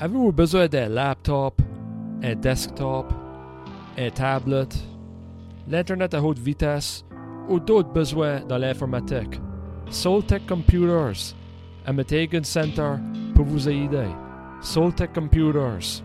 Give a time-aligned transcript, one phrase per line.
[0.00, 1.60] Avez-vous besoin d'un laptop,
[2.22, 3.12] un desktop,
[3.98, 4.68] un tablet,
[5.68, 7.04] l'Internet à haute vitesse
[7.48, 9.40] ou d'autres besoins dans l'informatique?
[9.90, 11.34] Soltech Computers,
[11.84, 12.92] à Metegan Center,
[13.34, 14.06] pour vous aider.
[14.60, 16.04] Soltech Computers.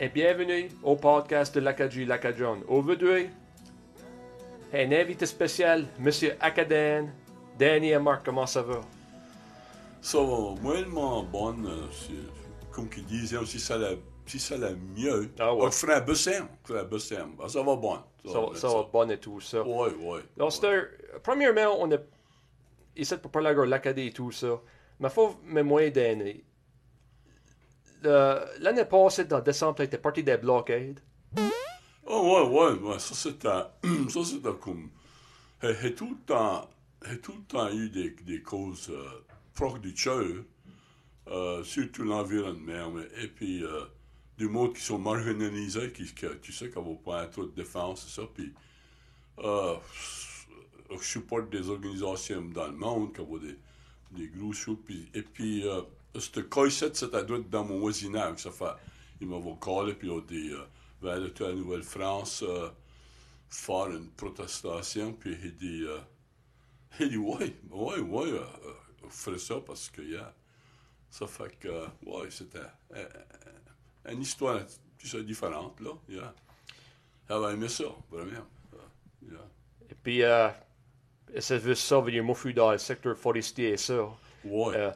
[0.00, 2.62] et bienvenue au podcast de l'Acadie Lacadion.
[2.66, 3.28] Aujourd'hui,
[4.72, 7.08] un invité spécial, Monsieur Acadien,
[7.58, 8.80] Danny et Marc, comment ça va?
[10.00, 11.56] Ça va vraiment bon.
[11.66, 11.86] Euh,
[12.70, 13.90] comme qu'ils disaient aussi, ça la,
[14.24, 15.30] si ça la mieux.
[15.38, 15.64] Ah ouais.
[15.66, 17.98] Ah, frère Bessem, ah, ça va bon.
[18.24, 19.62] Ça, ça, va, bon et tout ça.
[19.62, 20.20] Oui, oui.
[20.38, 20.84] Donc, ouais.
[21.22, 22.02] premièrement, on est
[22.96, 24.58] ici pour parler de l'Acadie et tout ça.
[25.00, 26.44] Mais il faut mémoire d'année
[28.60, 31.00] L'année passée, dans décembre, tu étais parti des blockades.
[32.06, 32.98] Oh, ouais, ouais, ouais.
[32.98, 33.48] Ça, c'était.
[34.10, 34.90] Ça, c'était comme.
[35.62, 36.68] A tout le temps.
[37.22, 39.24] tout le temps eu des, des causes euh,
[39.54, 40.24] proches du cœur,
[41.28, 42.92] euh, surtout l'environnement.
[43.22, 43.84] Et puis, euh,
[44.36, 48.06] des mots qui sont marginalisés, qui, que, tu sais, qu'on va pas trop de défense,
[48.08, 48.22] ça.
[48.34, 48.52] Puis,
[49.38, 49.76] euh,
[50.90, 53.56] je supporte des organisations dans le monde, qui ont des,
[54.12, 54.52] des gros
[55.14, 55.64] et puis,
[56.14, 58.40] euh, ce cas-ci, c'est à droite dans mon voisinage.
[58.40, 58.74] Ça fait,
[59.20, 60.64] il m'a calé, puis il a dit, euh,
[61.00, 62.70] va aller à la Nouvelle-France euh,
[63.48, 65.12] faire une protestation.
[65.12, 65.98] Puis il dit, euh,
[67.00, 68.40] il dit, ouais, ouais, ouais,
[69.08, 70.32] ferait ça parce que, yeah.
[71.10, 72.58] Ça fait que, ouais, c'était
[74.10, 74.60] une histoire
[74.98, 76.34] tu sais, différente, là, yeah.
[77.28, 78.46] J'avais aimé ça, vraiment.
[79.22, 79.38] yeah.
[79.90, 80.48] Et puis, euh,
[81.38, 84.08] ça veut sauver les moufus dans le secteur forestier ça.
[84.44, 84.76] Ouais.
[84.76, 84.90] Euh,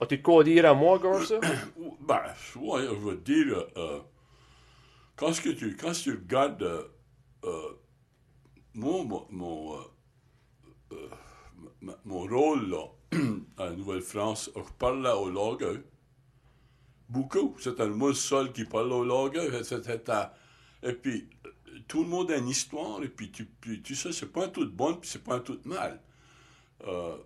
[0.00, 1.40] As-tu de quoi dire à moi, gars, ça?
[2.00, 2.22] Ben,
[2.54, 4.00] je veux dire, euh,
[5.16, 6.82] quand, que tu, tu regardes, euh,
[7.44, 7.72] euh,
[8.74, 9.06] mon,
[12.26, 12.84] rôle là,
[13.58, 15.84] à Nouvelle-France, je parle au lagueux.
[17.08, 17.56] Beaucoup.
[17.58, 19.32] C'était moi seul qui parle au.
[19.64, 20.34] C'était à-
[20.82, 21.28] Et puis,
[21.88, 23.48] tout le monde a une histoire, et puis tu,
[23.82, 26.00] tu sais, c'est pas un tout bon, puis c'est pas un tout mal
[26.86, 27.16] euh,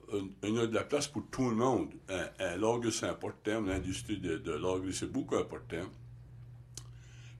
[0.42, 1.92] il y a de la place pour tout le monde.
[2.08, 3.60] Un, un lager, c'est important.
[3.60, 5.84] L'industrie de, de lager, c'est beaucoup important.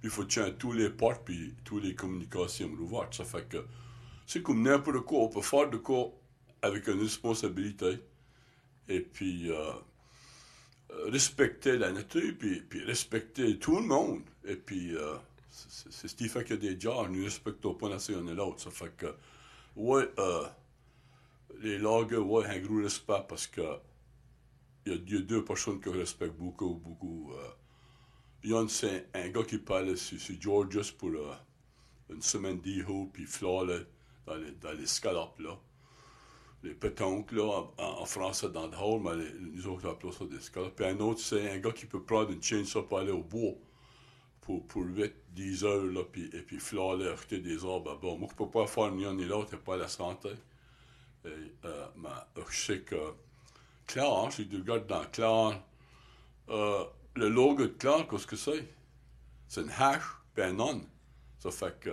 [0.04, 3.14] Il faut tenir tous les portes, puis toutes les communications ouvertes.
[3.14, 3.64] Ça fait que
[4.26, 5.20] c'est comme n'importe quoi.
[5.20, 6.12] On peut faire de quoi
[6.60, 7.98] avec une responsabilité.
[8.88, 9.72] Et puis euh,
[10.90, 14.22] euh, respecter la nature, puis, puis respecter tout le monde.
[14.44, 15.16] Et puis euh,
[15.50, 18.60] c'est ce qui fait que des gens ne respectent pas l'un et l'autre.
[18.60, 19.14] Ça fait que,
[19.76, 20.08] ouais,
[21.60, 23.62] les lagers, ouais, un gros respect parce que
[24.86, 27.32] il y, a- il deux personnes que je respecte beaucoup, beaucoup.
[27.32, 27.48] Euh,
[28.44, 31.34] Yann, c'est un gars qui parle sur, sur Georgius pour euh,
[32.10, 33.66] une semaine d'Iho, puis Flore,
[34.26, 35.58] dans les, dans les scalopes, là.
[36.62, 37.44] Les pétoncles, là,
[37.78, 40.76] en, en français, dans le hall, mais les- nous autres, on appelle ça des scalopes.
[40.76, 43.54] Puis un autre, c'est un gars qui peut prendre une chainsaw pour aller au bois
[44.42, 46.58] pour, pour 8, 10 heures, là, puis, et puis
[47.12, 47.98] acheter des arbres.
[48.00, 50.30] Bon, moi, je peux pas faire ni un ni l'autre, il pas la santé.
[51.26, 51.86] Euh, euh,
[52.50, 52.96] je sais que
[53.86, 55.62] Claire, si tu regardes dans Claire,
[56.48, 56.84] euh,
[57.14, 58.64] le logo de Claire, qu'est-ce que c'est?
[59.48, 60.02] C'est une hache
[60.38, 60.80] un non.
[61.38, 61.90] Ça fait que,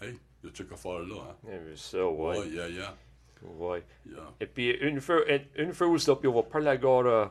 [0.00, 1.36] hey, il y a quelque chose à faire là.
[1.44, 1.48] Hein?
[1.72, 2.38] Eh, Ça, ouais.
[2.38, 2.96] Ouais, yeah, yeah,
[3.42, 3.84] ouais.
[4.06, 4.32] yeah.
[4.40, 5.20] Et puis, une fois,
[5.56, 7.30] une fois où on va parler encore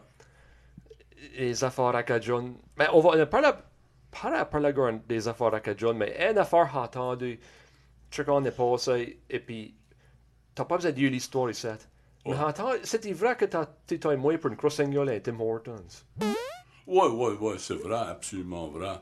[1.35, 2.55] des affaires à Cajon.
[2.77, 3.51] Mais on va on parler,
[4.11, 7.39] parler encore des affaires à Cajon, mais une affaire attendue,
[8.27, 9.75] on est passé, et puis,
[10.55, 11.67] t'as pas besoin de dire l'histoire ici.
[12.25, 12.37] Mais Ouais.
[12.39, 15.75] attends, c'est vrai que un moyen pour une crossignole à Tim Hortons.
[16.87, 18.99] Ouais, ouais, ouais, c'est vrai, absolument vrai.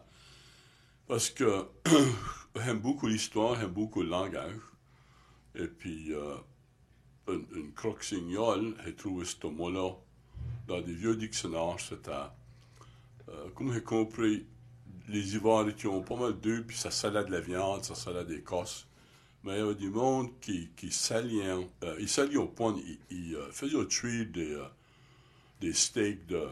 [1.07, 1.67] Parce que
[2.65, 4.55] j'aime beaucoup l'histoire, j'aime beaucoup le langage.
[5.55, 6.35] Et puis, euh,
[7.29, 9.91] une, une croque-signole, j'ai trouvé ce mot-là
[10.67, 11.75] dans des vieux dictionnaires.
[11.79, 12.11] C'était,
[13.29, 14.47] euh, comme j'ai compris,
[15.07, 18.41] les hivers étaient pas mal d'eux, puis ça salade de la viande, ça salade des
[18.41, 18.87] cosses.
[19.43, 22.99] Mais il y avait du monde qui, qui s'alliait, euh, ils s'alliaient au point, ils,
[23.09, 24.65] ils, euh, faisaient tuer des, euh,
[25.59, 26.47] des steaks de,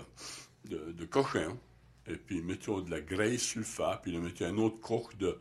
[0.66, 1.58] de, cochon,
[2.06, 4.80] et puis ils mettaient de la graisse sur le feu, puis ils mettaient un autre
[4.82, 5.40] coque de,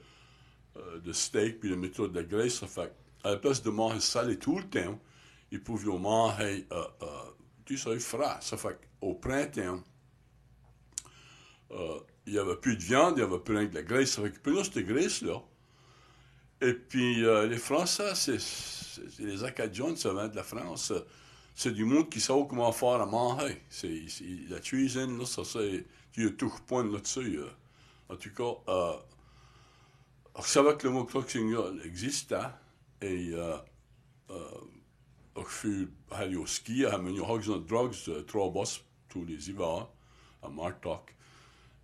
[1.04, 2.60] de steak, puis ils mettaient de la graisse.
[2.60, 2.92] Ça fait
[3.24, 5.00] à la place de manger salé tout le temps,
[5.50, 6.66] ils pouvaient manger
[7.66, 8.38] du sais, frais.
[8.40, 9.82] Ça fait au printemps,
[11.70, 14.12] il n'y avait plus de viande, il n'y avait plus rien que de la graisse.
[14.12, 15.42] Ça fait qu'ils prenaient cette graisse-là.
[16.62, 18.38] Et puis, euh, les Français, c'est,
[19.18, 20.92] les Acadiens, ça vient de la France.
[21.54, 23.62] C'est du monde qui sait comment faire à manger.
[23.70, 24.02] C'est,
[24.48, 25.86] la cuisine, là, ça, c'est.
[26.16, 27.38] Y touches point là-dessus.
[27.38, 27.48] euh.
[28.08, 28.96] En tout cas, euh,
[30.38, 32.36] je savais que le mot croque-signal existait.
[33.00, 33.56] Et euh,
[34.30, 34.50] euh,
[35.36, 39.88] je suis allé au ski, à Menu Hogs and Drugs, trois bosses tous les hivers,
[40.42, 41.14] à Martok.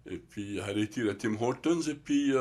[0.06, 2.32] Et puis, j'ai été à Tim Hortons, et puis.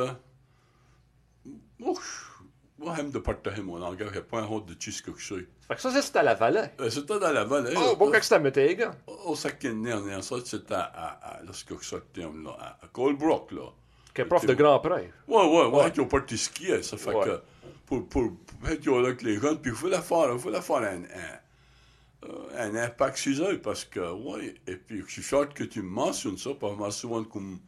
[2.78, 5.48] Moi, j'aime de partager mon langage, pas honte de cheesecake chez.
[5.68, 6.66] Fait que ça, c'était à la vallée.
[6.82, 7.74] Euh, C'était dans la vallée.
[7.78, 8.92] Oh, bon, là, que c'était à Mettega.
[9.08, 11.08] au cinquième dernier, ça, c'était à, à,
[11.38, 13.70] à, lorsque je sortais, là, à, à Colebrook, là.
[14.14, 15.10] Qui est prof de Grand Prix.
[15.28, 17.42] Ouais, ouais, ouais, ils ont parti skier, ça fait que,
[17.86, 18.32] pour, pour,
[18.70, 21.04] être là avec les jeunes, puis il faut la faire, il faut la faire un,
[21.04, 25.64] un, euh, un impact chez eux, parce que, ouais, et puis je suis fier que
[25.64, 27.60] tu me mentionnes ça, pas mal souvent comme,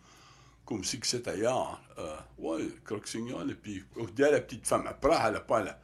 [0.67, 1.81] comme si c'était ailleurs.
[1.97, 5.79] Euh, ouais, croque-signal, et puis, à la petite femme, après, elle n'a pas la,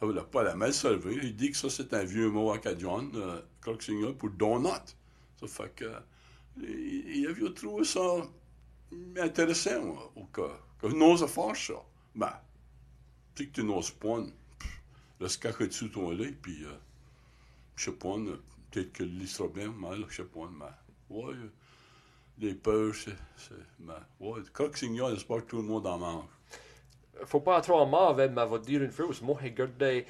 [0.00, 3.10] elle n'a pas la mal servir, il dit que ça, c'est un vieux mot acadien,
[3.14, 4.96] euh, croque-signal, pour donut.
[5.40, 5.92] Ça fait que,
[6.56, 8.00] il, avait trouvé ça
[9.16, 10.48] intéressant, ou que,
[10.80, 11.82] que n'ose faire ça.
[12.14, 12.32] Ben,
[13.34, 14.20] tu que tu n'oses pas,
[15.20, 16.78] laisse cacher dessus ton lit, puis, euh,
[17.74, 18.14] je sais pas,
[18.70, 21.34] peut-être que le sera bien, mais là, je sais pas, mais, ouais,
[22.40, 23.16] les peurs, c'est,
[23.80, 26.24] mais, ouais, croque-signal, j'espère que tout le monde en mange.
[27.26, 29.22] Faut pas trop en mauvais, mais va dire une chose.
[29.22, 30.06] Moi, j'ai regardé,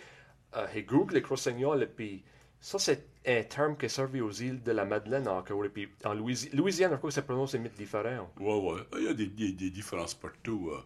[0.56, 2.24] euh, j'ai googlé Crossignol, et puis
[2.60, 5.64] ça, c'est un terme qui est servi aux îles de la Madeleine encore.
[5.64, 8.30] Et puis en Louisi- Louisiane, encore, ça prononce des mythes différents.
[8.40, 10.70] Ouais, ouais, il y a des, des, des différences partout.
[10.72, 10.80] euh,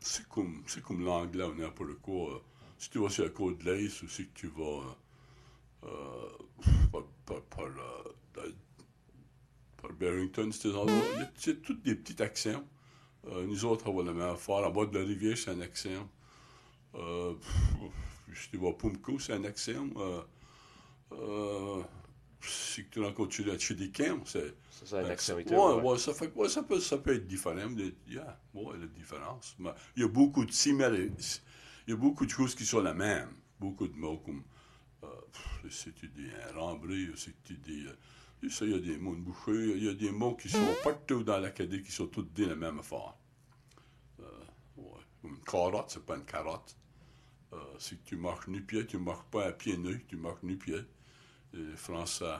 [0.00, 2.34] c'est comme, c'est comme l'anglais ou n'importe quoi.
[2.34, 2.38] euh,
[2.78, 4.82] si tu vas sur la côte de l'Est ou si tu vas
[5.84, 7.42] euh, euh, par, par,
[8.32, 8.44] par,
[9.78, 12.64] euh, par Barrington, ces endroits, il y a- c'est tous des petits accents.
[13.26, 14.56] Euh, nous autres, on va la même affaire.
[14.56, 16.08] En bas de la rivière, c'est un accent.
[16.94, 17.34] Euh,
[18.54, 19.88] vas à Pumco, c'est un accent.
[19.96, 20.22] Euh,
[21.12, 21.82] euh,
[22.40, 25.10] si tu rencontres la Chidicam, c'est Ça, c'est un ben,
[25.40, 27.68] et tout, ouais, ça, fait, ouais, ça, peut, ça peut être différent.
[27.70, 29.56] Mais, yeah, ouais, la différence.
[29.58, 31.40] Mais il y a beaucoup de similarités.
[31.86, 33.30] Il y a beaucoup de choses qui sont la même.
[33.58, 34.44] Beaucoup de mots comme.
[35.04, 35.06] Euh,
[35.70, 37.86] si tu dis un rembré, si tu dis.
[38.42, 41.38] Il y a des mots de il y a des mots qui sont partout dans
[41.38, 43.14] l'académie qui sont tous dit la même affaire.
[44.20, 44.24] Euh,
[45.24, 46.76] Une carotte, c'est pas une carotte.
[47.52, 50.80] Euh, si tu marches nu-pied, tu marches pas à pied nu, tu marches nu-pied.
[51.52, 52.36] Les Français,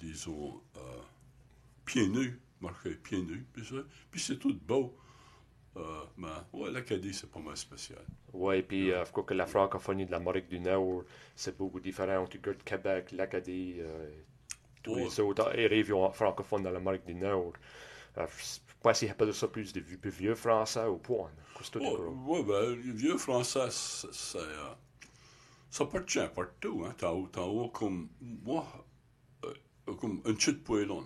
[0.00, 0.80] disons, euh,
[1.84, 3.46] pieds nus, marcher pieds nus,
[4.10, 4.96] puis, c'est tout beau.
[5.76, 8.02] Euh, mais ouais, l'Acadie, c'est pas mal spécial.
[8.32, 11.04] Ouais, et puis euh, je que la francophonie de l'Amérique du Nord,
[11.36, 12.26] c'est beaucoup différent.
[12.26, 14.10] Tu regardes Québec, l'Acadie, euh,
[14.88, 17.52] tous les autres régions francophones dans l'Amérique du Nord.
[18.16, 21.28] Je sais pas s'ils appellent ça plus des vieux, vieux français ou gros.
[22.26, 24.74] ouais, ben, le vieux français, c'est, euh,
[25.70, 26.84] ça appartient partout.
[26.86, 26.94] Hein.
[26.98, 28.66] T'en haut comme, moi,
[29.44, 31.04] euh, comme un chute poêlon.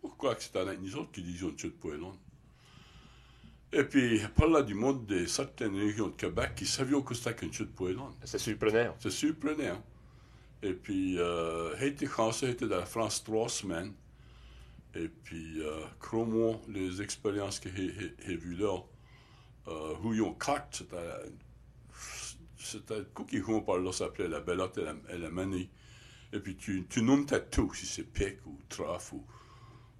[0.00, 2.16] Pourquoi que c'est avec nous autres qui disons un chute poêlon?
[3.72, 7.34] Et puis, par là du monde de certaines régions de Québec qui savaient que c'était
[7.34, 8.10] qu'un chute poêlon.
[8.24, 8.94] C'est surprenant.
[8.98, 9.82] C'est surprenant.
[10.62, 11.74] Et puis, euh,
[12.06, 13.92] français, j'ai été dans la France trois semaines.
[14.94, 18.76] Et puis, euh, crois-moi, les expériences que j'ai- vues là,
[19.68, 20.84] euh, Rouillon 4,
[22.56, 23.04] c'était.
[23.28, 25.70] Qui jouait par là s'appelait la Bellotte et la, et la Manie.
[26.32, 29.24] Et puis, tu, nommes ta tout, si c'est pic ou truffe ou,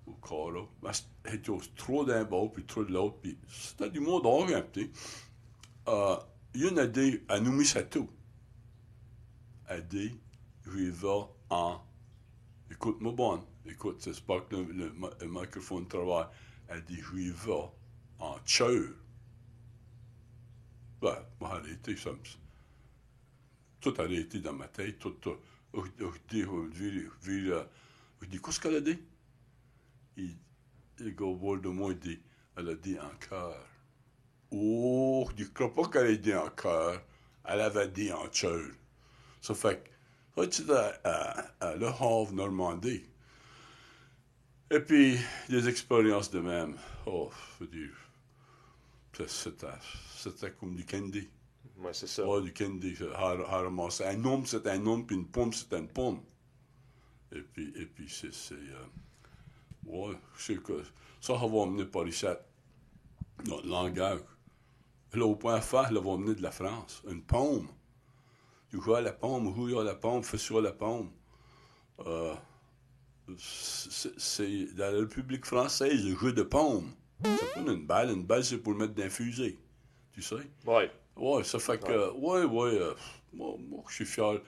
[0.07, 0.69] ou carreau.
[0.83, 1.41] Mais c'était
[1.77, 3.19] trop d'un bord, puis trop de l'autre.
[3.23, 4.91] Puis, c'était du monde orienté.
[5.89, 6.17] Euh,
[6.55, 8.11] il y en a des à mis à tout
[9.69, 10.19] a dit,
[10.69, 11.09] vais
[11.51, 11.81] en...
[12.71, 16.27] Écoute-moi bon, écoute, c'est pas que le, le le microphone travaille.
[16.69, 17.53] Elle dit, vais
[18.19, 18.95] en cheur.
[21.01, 22.19] Ben, moi, arrêté, ça me...
[23.81, 25.11] Tout a arrêté dans ma tête, tout...
[25.11, 25.39] tout
[25.75, 26.43] je dis,
[27.51, 27.65] euh,
[28.21, 28.99] qu'est-ce qu'elle a dit?
[30.17, 30.37] Il,
[30.99, 32.21] il go de moi, il dit,
[32.57, 33.67] elle a dit en cœur.
[34.51, 37.03] Oh, je ne crois pas qu'elle ait dit en cœur.
[37.45, 38.71] Elle avait dit en cheur.
[39.41, 39.91] Ça fait que,
[40.45, 43.03] ça, c'était à, à, à Le Havre, Normandie.
[44.71, 45.19] Et puis,
[45.51, 46.75] des expériences de même.
[47.07, 47.31] Oh,
[47.61, 47.95] je veux dire,
[49.13, 49.51] c'est-
[50.17, 51.29] c'était, comme du candy.
[51.79, 52.23] Ouais, c'est ça.
[52.41, 52.53] Du
[53.15, 54.05] har ramassé.
[54.05, 56.21] Un homme, c'est un homme, puis une pomme, c'est une pomme.
[57.33, 58.33] Et puis, et puis c'est.
[58.35, 58.87] c'est euh,
[59.87, 60.83] ouais, je sais que
[61.21, 62.27] ça, ça va amener par ici
[63.47, 64.21] notre langage.
[65.15, 67.03] Là, au point faire, là, va amener de la France.
[67.11, 67.69] Une pomme.
[68.71, 71.11] Tu joues à la pomme, où à la pomme, fais sur la pomme.
[72.01, 72.35] Euh,
[73.39, 76.93] c'est dans la République française, le jeu de pomme.
[77.25, 78.11] C'est pas une balle.
[78.11, 79.59] Une balle, c'est pour le mettre dans un fusil.
[80.13, 80.37] Tu sais?
[80.67, 80.91] Ouais.
[81.17, 82.13] Ouais, ça fait que.
[82.13, 82.79] Ouais, ouais.
[82.79, 82.95] euh,
[83.33, 84.41] moi, moi, je suis fier.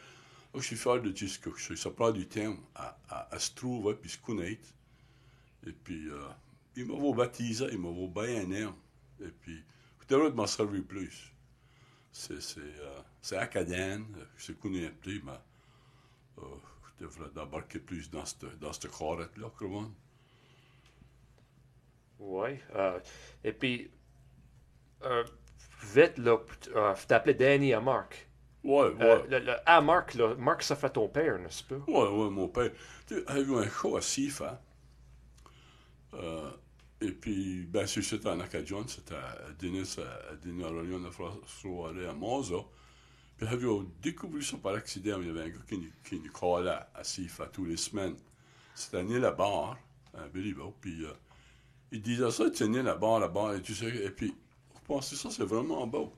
[0.55, 1.79] je suis fier de dire ce que je suis.
[1.79, 4.69] Ça prend du temps à, à, à se trouver puis se connaître.
[5.67, 6.29] Et puis, euh,
[6.77, 8.75] il m'a vaut baptiser, il m'a vaut bien un.
[9.23, 9.63] Et puis,
[10.01, 11.33] je devrais m'en servir plus.
[12.13, 14.05] C'est, c'est, euh, c'est acadien,
[14.37, 15.33] je connais un petit, mais
[16.39, 16.43] euh,
[16.99, 19.91] je devrais embarquer plus dans cette, dans carrette-là, comment?
[22.21, 22.61] Ouais.
[22.77, 23.01] euh,
[23.43, 23.91] et puis,
[25.05, 25.25] euh,
[25.95, 26.39] vite, là,
[26.75, 28.29] euh, tu t'appelais Danny à Marc.
[28.65, 29.01] Ouais, ouais.
[29.03, 31.81] Euh, le, le- à Marc, là, Marc, ça fait ton père, n'est-ce pas?
[31.87, 32.71] Ouais, ouais, mon père.
[33.07, 34.63] Tu avait eu un show à Sifa.
[36.15, 36.51] Euh,
[37.01, 41.11] et puis, bien sûr, c'était en Acadion, c'était à Denis, à, à Denis Aurélien, la
[41.47, 42.57] soirée à Moza.
[43.41, 45.19] Puis, avait découvert ça par accident.
[45.23, 46.31] Il y avait un gars qui, nous- qui nous
[47.41, 48.17] à tous les semaines.
[48.75, 49.79] C'était né la barre,
[50.53, 50.75] Bow.
[50.79, 51.13] Puis, euh,
[51.91, 53.89] il disait ça, tu né la barre, la barre, et tu sais.
[54.05, 54.35] Et puis,
[54.75, 56.13] je pensais ça, c'est vraiment beau.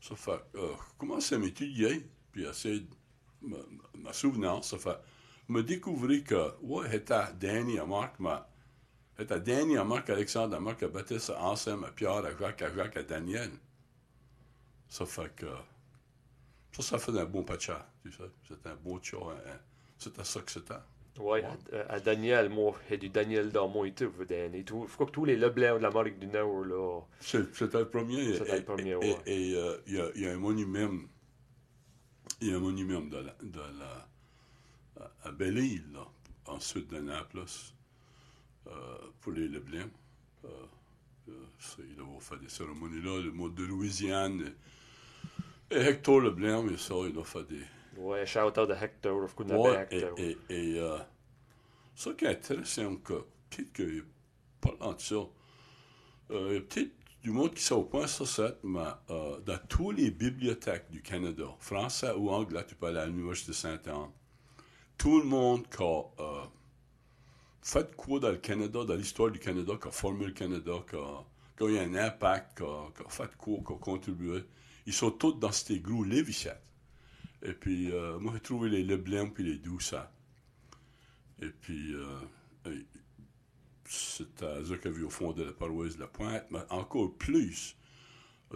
[0.00, 2.84] Ça fait, euh, commence à m'étudier, puis à essayer
[3.42, 3.58] me,
[3.94, 4.98] me souvenir, ça fait,
[5.48, 8.34] me découvrir que, ouais, c'était Danny à Marc, mais,
[9.16, 12.62] c'était Danny à Marc, Alexandre à Marc, à Baptiste, à Anselme, à Pierre, à Jacques,
[12.62, 13.50] à Jacques, à Daniel.
[14.88, 15.46] Ça fait que,
[16.76, 18.24] ça, ça fait un bon patcha, tu sais.
[18.48, 19.58] C'était un beau chat, hein, hein.
[19.98, 20.74] c'était ça que c'était.
[21.18, 24.92] Ouais, à, à Daniel, moi, il y a du Daniel dans moi et tout, je
[24.94, 27.00] crois que tous les Leblanc de l'Amérique du Nord, là.
[27.20, 28.34] C'est- C'était le premier.
[28.34, 29.16] C'était et- le premier, et- ouais.
[29.26, 30.92] Et et, euh, il y, a, un monument.
[32.42, 34.08] Il y a un monument de la, de la,
[35.24, 36.06] à- Belle-Île, là,
[36.46, 37.44] en sud de Naples,
[38.66, 39.88] euh, pour les Leblanc.
[40.44, 40.48] Euh,
[41.30, 44.42] euh, ça, il a fait des cérémonies là, le mot de Louisiane.
[44.42, 44.52] Et, et
[45.70, 47.62] Hector Leblanc, mais ça, il a fait des.
[47.96, 50.18] Ouais, shout-out à Hector, of course, Ouais, et, Hector.
[50.18, 50.98] et, et euh,
[51.94, 53.14] ça qui est intéressant, que,
[53.50, 54.04] peut-être que,
[54.60, 55.14] parlant de ça,
[56.30, 56.92] euh, il y a peut-être
[57.22, 58.80] du monde qui sait au point ça, c'est, mais
[59.10, 63.52] euh, dans toutes les bibliothèques du Canada, français ou anglais, tu peux aller à l'Université
[63.52, 64.10] de Sainte-Anne,
[64.98, 66.44] tout le monde qui a euh,
[67.62, 70.96] fait quoi dans le Canada, dans l'histoire du Canada, qui a formé le Canada, qui
[70.96, 71.24] a,
[71.56, 74.44] qui a eu un impact, qui a, qui a fait quoi, qui a contribué,
[74.86, 76.62] ils sont tous dans ces gros Lévichette.
[77.42, 79.98] Et puis, euh, moi, j'ai trouvé les Leblanc puis les Doucet.
[81.42, 82.20] Et puis, euh,
[83.88, 86.46] c'était ça y avait au fond de la paroisse de la Pointe.
[86.50, 87.76] Mais encore plus,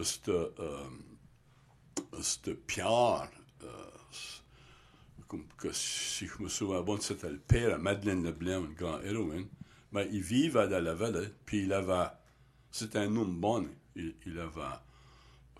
[0.01, 0.89] c'était euh,
[2.21, 3.29] c'était Pierre.
[3.63, 3.67] euh,
[5.27, 9.47] comme que, si je me souviens bien, c'était le père Madeleine Leblanc, une grande héroïne.
[9.93, 12.09] Mais il vivait dans la vallée, puis il avait.
[12.71, 13.67] C'était un homme bon.
[13.95, 14.79] Il, il avait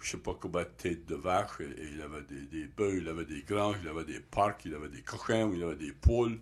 [0.01, 3.25] je sais pas combien de têtes de vache, et, il avait des, bœufs, il avait
[3.25, 6.39] des granges, il avait des parcs, il avait des cochons, il avait des poules.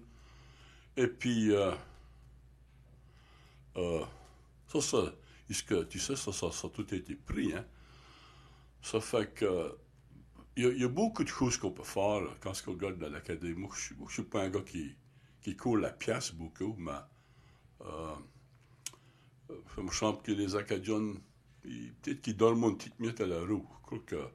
[0.97, 1.71] Et puis, euh,
[3.77, 4.03] euh,
[4.67, 5.13] ça, ça,
[5.47, 7.65] tu sais, ça, ça, ça a tout été pris, hein?
[8.81, 9.77] Ça fait que,
[10.55, 13.55] il y, a- beaucoup de choses qu'on peut faire quand on regarde dans l'académie.
[13.55, 14.95] Moi, je ne suis pas un gars qui,
[15.41, 16.91] qui court la pièce beaucoup, mais
[17.81, 18.15] euh,
[19.49, 21.13] euh, ça me semble que les Acadiens,
[21.63, 23.65] peut-être qu'ils dorment une petite miette à la roue.
[23.81, 24.27] Je crois que euh,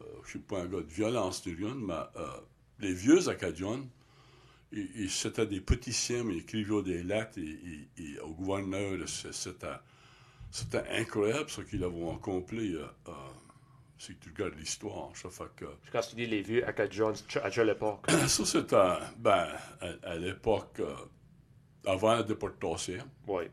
[0.00, 2.26] je ne suis pas un gars de violence ni rien, mais euh,
[2.80, 3.84] les vieux Acadiens,
[5.08, 5.92] c'était des petits
[6.24, 7.42] mais ils écrivaient des lettres et,
[7.98, 8.98] et- et au gouverneur.
[9.08, 12.74] C'était, incroyable ce qu'ils avaient accompli.
[12.74, 13.12] euh, euh,
[13.98, 15.64] si tu regardes l'histoire, ça fait que...
[15.92, 18.10] Quand tu dis les vieux Acadians, à quelle époque?
[18.26, 18.76] Ça, c'était,
[19.18, 19.46] ben,
[19.80, 20.94] à, à l'époque, euh,
[21.86, 23.48] avant la déportation, Ouais.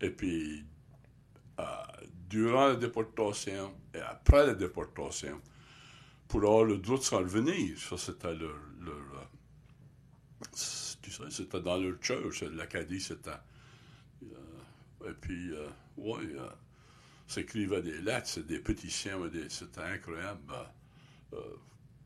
[0.00, 0.64] et puis
[1.60, 1.64] euh,
[2.32, 5.38] durant la déportation et après la déportation,
[6.28, 8.50] pour avoir le droit de s'en revenir, ça, c'était leur...
[8.50, 9.26] euh,
[11.02, 13.30] tu sais, c'était dans leur church, l'Acadie, c'était...
[14.22, 16.48] euh, et puis, euh, ouais, euh,
[17.26, 20.40] s'écrivait des lettres, c'est des pétitions, c'était incroyable.
[20.48, 20.66] ben,
[21.34, 21.56] euh,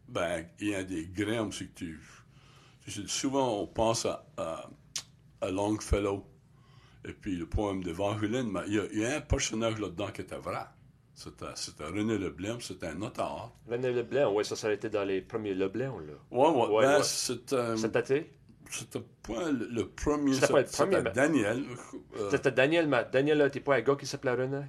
[0.08, 2.00] ben, il y a des grains, c'est que tu,
[3.06, 4.26] souvent on pense à,
[5.40, 6.26] à Longfellow
[7.06, 10.08] et puis le poème d'Évangeline, mais il y, a, il y a un personnage là-dedans
[10.12, 10.64] qui était vrai.
[11.14, 13.50] C'était, c'était René Leblanc, c'était un notaire.
[13.70, 16.12] René Leblanc, ouais, ça, ça a été dans les premiers Leblanc, là.
[16.30, 17.02] Ouais, ouais, Ouais, ben, ouais.
[17.04, 21.64] c'était, c'était pas le, le premier, C'était pas le c'était premier, mais- Daniel.
[22.18, 24.62] euh, C'était Daniel, mais Daniel, t'es pas un gars qui s'appelait René?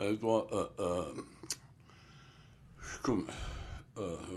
[0.00, 1.04] Euh, euh, euh,
[3.02, 3.32] comme, euh,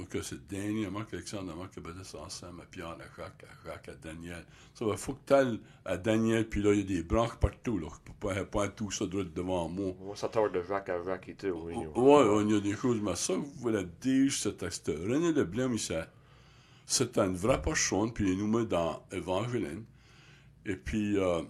[0.09, 3.95] que c'est Daniel, Marc Alexandre, battait ça ensemble, à Pierre, à Jacques, à Jacques, à
[3.95, 4.45] Daniel.
[4.73, 7.77] Ça va, faut que t'ailles à Daniel, puis là, il y a des branches partout,
[7.77, 7.87] là.
[8.05, 9.93] Pour pas, pas tout ça droit devant moi.
[10.15, 11.47] Ça tord de Jacques à Jacques et tout.
[11.65, 15.31] Oui, Ouais, il y a des choses, mais ça, vous voulez dire, c'était c'était René
[15.33, 15.79] Leblanc, il
[16.85, 19.83] c'était une vraie pochonne, puis il nous met dans Evangeline.
[20.65, 21.41] Et puis, euh,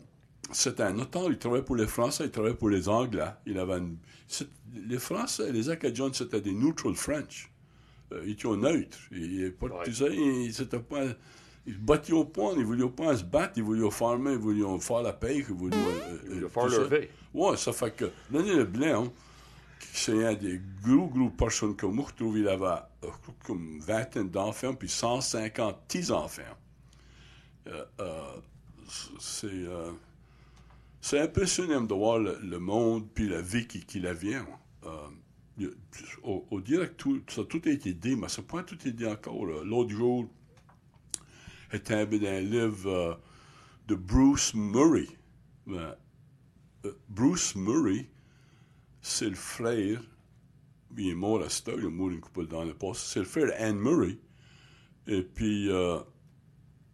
[0.51, 3.29] c'était un notaire, il travaillait pour les Français, il travaillait pour les Anglais.
[3.45, 3.97] Il avait une-
[4.27, 4.49] c'est-
[4.87, 7.51] les Français, les Acadiens, c'était des neutral French.
[8.11, 8.97] Euh, ils étaient neutres.
[9.11, 9.53] Ils,
[9.87, 11.03] ils- ils, c'était pas,
[11.67, 14.79] ils se battaient au point, ils voulaient pas se battre, ils voulaient farmer, ils voulaient
[14.79, 15.75] faire la paix, ils voulaient...
[15.75, 17.07] euh, Il euh, va faire leur vie.
[17.33, 19.11] Ouais, ça fait que René Leblanc, hein,
[19.93, 22.65] c'est un des gros, gros personnes que moi, je trouve, il avait
[23.03, 23.07] euh,
[23.45, 26.41] comme une vingtaine d'enfants, puis 150 petits-enfants.
[27.67, 28.21] Euh, euh,
[29.19, 29.91] c'est, euh,
[31.01, 34.45] c'est impressionnant de voir le, le monde, puis la vie qui, qui la vient.
[36.23, 38.91] Au, au direct, tout, ça tout a été dit, mais ça n'a pas tout été
[38.91, 39.45] dit encore.
[39.45, 40.29] L'autre jour,
[41.71, 43.15] est tombé dans un livre euh,
[43.87, 45.07] de Bruce Murray.
[45.65, 45.95] Ben,
[46.85, 48.09] euh, Bruce Murray,
[49.01, 50.01] c'est le frère,
[50.97, 53.19] il est mort à cette heure, il est mort une couple dans le passé, c'est
[53.19, 54.17] le frère d'Anne Murray.
[55.07, 55.99] Et puis, euh,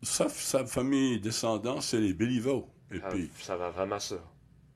[0.01, 2.69] sa, sa famille descendante, c'est les Béliveau.
[2.91, 4.17] Et Ah, puis, Ça va vraiment ça.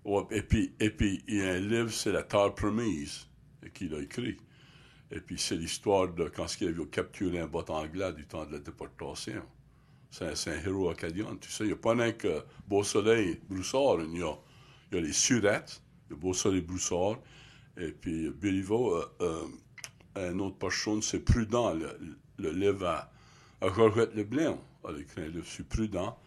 [0.03, 3.27] Ouais, et puis, et puis, il y a un livre, c'est La Terre Promise,
[3.74, 4.38] qu'il a écrit.
[5.12, 8.54] Et puis, c'est l'histoire de quand il avait capturé un bot anglais du temps de
[8.54, 9.44] la déportation.
[10.12, 11.63] C'est un, héros acadien, tu sais.
[11.63, 14.01] Il n'y a pas rien que Beau-Soleil, Broussard.
[14.01, 17.20] Il y a, les Surettes, le Beau-Soleil, Broussard.
[17.78, 19.48] Et puis, Béliveau, euh, euh,
[20.16, 23.12] un autre personne, c'est Prudent, le, le livre à,
[23.62, 24.60] à Georgette Leblanc.
[24.98, 26.18] Écrit un livre sur Prudent.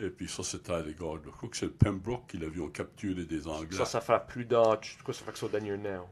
[0.00, 1.26] Et puis ça, c'était à l'égard de...
[1.26, 3.76] Je crois que c'est le Pembroke qui l'avait capturé des Anglais.
[3.76, 4.80] Ça, ça fera plus dans.
[5.04, 6.08] Quoi, ça fait que ça dernier now?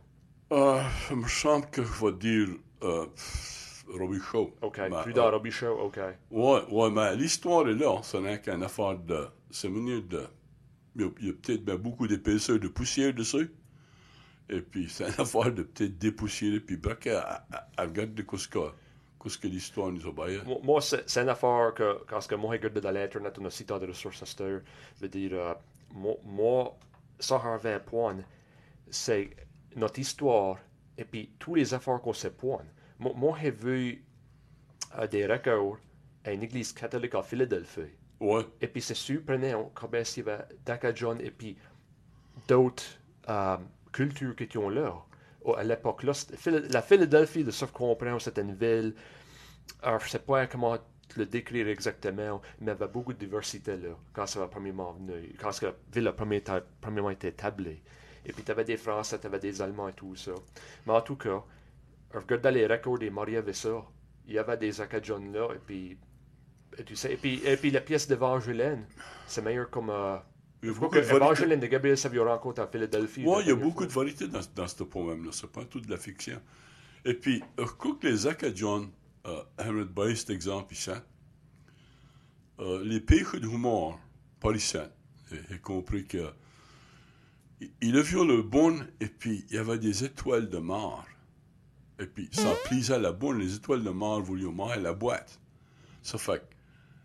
[0.52, 2.48] Euh, il me semble que je vais dire
[2.82, 3.06] euh,
[4.20, 4.50] Shaw.
[4.62, 4.80] OK.
[4.90, 5.98] Mais, plus dans Show, OK.
[6.30, 8.00] Ouais, ouais, mais l'histoire est là.
[8.02, 9.26] Ce n'est qu'une affaire de...
[9.50, 10.26] C'est venu de...
[10.96, 13.50] Il y a, peut-être ben, beaucoup d'épaisseur de poussière dessus.
[14.48, 18.48] Et puis, c'est une affaire de peut-être dépoussiérer, puis braquer à, à, à regarder ce
[18.48, 18.58] que,
[19.26, 20.40] ce que l'histoire nous a baillé.
[20.62, 23.68] Moi- c'est une affaire que, quand que moi, je regarde dans l'Internet, on a site
[23.68, 24.60] de ressources à cette heure,
[25.00, 25.54] veut dire, euh,
[26.24, 26.76] moi,
[27.20, 28.16] ça un point,
[28.90, 29.30] c'est
[29.76, 30.58] notre histoire
[30.96, 32.64] et puis tous les affaires qu'on se point.
[32.98, 34.04] Moi, moi j'ai vu
[34.98, 35.78] euh, des records
[36.24, 37.92] à une église catholique à Philadelphie.
[38.20, 41.56] Ouais, Et puis c'est surprenant comment il y avait John et puis
[42.48, 42.84] d'autres
[43.28, 43.56] euh,
[43.92, 44.94] cultures qui étaient là.
[45.44, 46.12] Oh, À l'époque, là,
[46.70, 48.94] la Philadelphie, de je comprends, c'était une ville.
[49.82, 50.76] Alors, je ne sais pas comment
[51.16, 54.92] le décrire exactement, mais il y avait beaucoup de diversité là, quand ça a premièrement
[54.92, 57.80] venu, quand la ville a premièrement été établie.
[58.28, 60.32] Et puis, tu avais des Français, tu avais des Allemands et tout ça.
[60.86, 61.42] Mais en tout cas,
[62.12, 63.84] je regardais les records des Maria ça.
[64.26, 65.98] Il y avait des Acadiens là, et puis
[66.76, 68.84] et tu sais, et puis, et puis la pièce d'Evangeline,
[69.26, 69.90] c'est meilleur comme.
[69.90, 70.16] Euh,
[70.62, 73.24] Il y a beaucoup de de Gabriel Savio rencontre à Philadelphie.
[73.24, 74.04] La il y a beaucoup de fois.
[74.04, 75.30] variétés dans, dans ce poème-là.
[75.32, 76.40] C'est pas tout de la fiction.
[77.04, 78.90] Et puis, que les Acadiens,
[79.26, 80.90] euh, Hamlet Bay, cet exemple ici,
[82.60, 83.98] euh, les péchés d'humour,
[84.40, 84.78] par ici,
[85.30, 86.32] j'ai compris que
[87.80, 91.06] il- a vu le bon, et puis il y avait des étoiles de mort.
[92.00, 95.40] Et puis, ça plaisait la bonne, les étoiles de mort voulaient manger la boîte.
[96.02, 96.54] Ça fait que,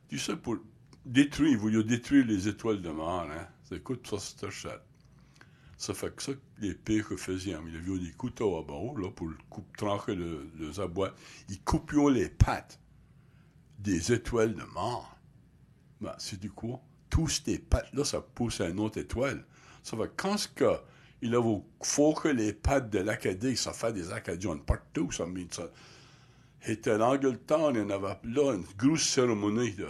[0.10, 0.58] tu sais, pour
[1.04, 3.48] détruire, ils voulaient détruire les étoiles de mort, hein.
[3.64, 4.80] Ça coûte ça, cher.
[5.78, 9.10] Ça fait que ça les pires que faisaient, il avait des couteaux à bord, là,
[9.10, 9.36] pour le
[9.78, 11.16] trancher le, les abois.
[11.50, 12.80] Ils coupions les pattes
[13.80, 15.18] des étoiles de mort.
[16.00, 16.80] Ben, c'est du quoi?
[17.10, 19.44] Tous ces pattes-là, ça pousse à une autre étoile.
[19.84, 20.80] Ça que quand ce que
[21.22, 25.70] il avait forqué les pattes de l'Acadie, ça fait des Acadiens partout, ça met ça.
[26.68, 29.88] Et en Angleterre, il y en avait là une grosse cérémonie de,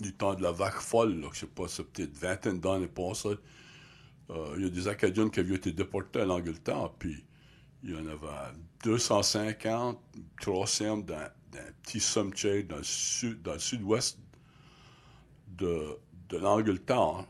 [0.00, 3.38] du temps de la vague folle, là, je sais pas, c'est peut-être vingtaine d'années passées.
[4.30, 7.24] Euh, il y a des Acadiens qui avaient été déportés en Angleterre, puis
[7.84, 10.00] il y en avait 250,
[10.40, 11.18] 300 dans, dans
[11.58, 14.18] un petit cimetière dans le, sud-ouest
[15.48, 15.98] de,
[16.28, 17.24] de l'Angleterre.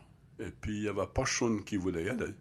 [0.47, 2.35] Et puis, il n'y avait personne qui voulait y aller.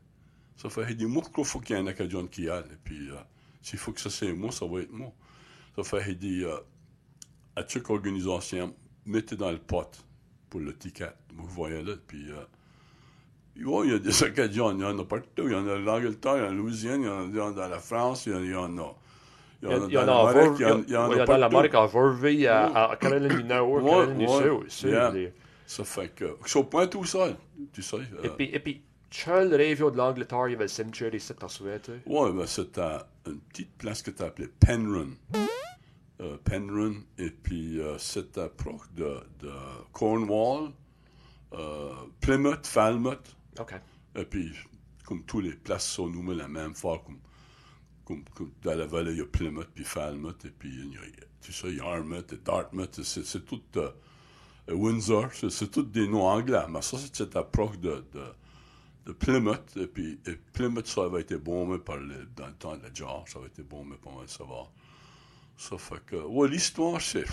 [0.57, 2.63] Ça fait mots qu'il faut qu'il y ait un Acadien qui y aille.
[2.71, 3.15] Et puis, euh,
[3.61, 5.11] s'il faut que ça c'est moi, ça va être moi.
[5.75, 6.57] Ça fait dit euh,
[7.55, 10.03] à chaque organisation, mettez dans le pot
[10.49, 11.13] pour le ticket.
[11.35, 12.31] Vous voyez là, puis...
[12.31, 12.43] Euh,
[13.55, 15.43] il y a des Acadiens, il y en a partout.
[15.45, 17.19] Il y en a en Angleterre, il y en a en Louisiane, il y en
[17.19, 18.95] a, il y en a dans la France, il y en a.
[19.61, 21.27] Il y en a, Il y en dans il à il il il dans
[22.73, 25.33] à Caroline du Nord, Ouais, Caroline du Sud.
[25.71, 26.35] Ça fait que.
[26.45, 27.37] Ils sont pas tout seuls,
[27.71, 27.95] tu sais.
[27.97, 31.33] euh, Et puis, et puis, Charles Révio de l'Angleterre, il y avait le cimetière ici,
[31.33, 31.45] tu
[31.85, 32.01] sais?
[32.05, 32.97] Ouais, ben c'était.
[33.25, 35.11] une petite place que tu appelais Penryn.
[36.19, 39.51] Euh, Penryn, et puis euh, c'était proche de, de
[39.93, 40.71] Cornwall,
[41.53, 43.73] euh, Plymouth, Falmouth, OK.
[44.15, 44.51] et puis
[45.05, 47.19] comme tous les places sont nommées la même fois, comme,
[48.05, 50.97] comme, comme dans la vallée, il y a Plymouth, puis Falmouth, et puis il y
[50.97, 51.01] a,
[51.41, 53.89] tu sais, Yarmouth et Dartmouth, c'est, tout, euh,
[54.69, 58.23] Windsor, c'est, tout des noms anglais, mais ça, c'est cette approche de, de,
[59.07, 62.77] de Plymouth, et puis et Plymouth, ça avait été bombé par le, dans le temps
[62.77, 64.69] de la Jar, ça avait été bombé pas mal, ça va.
[65.57, 67.25] Ça fait que, ouais, l'histoire, c'est,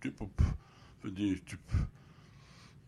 [0.00, 0.26] tu peux,
[1.02, 1.76] tu peux,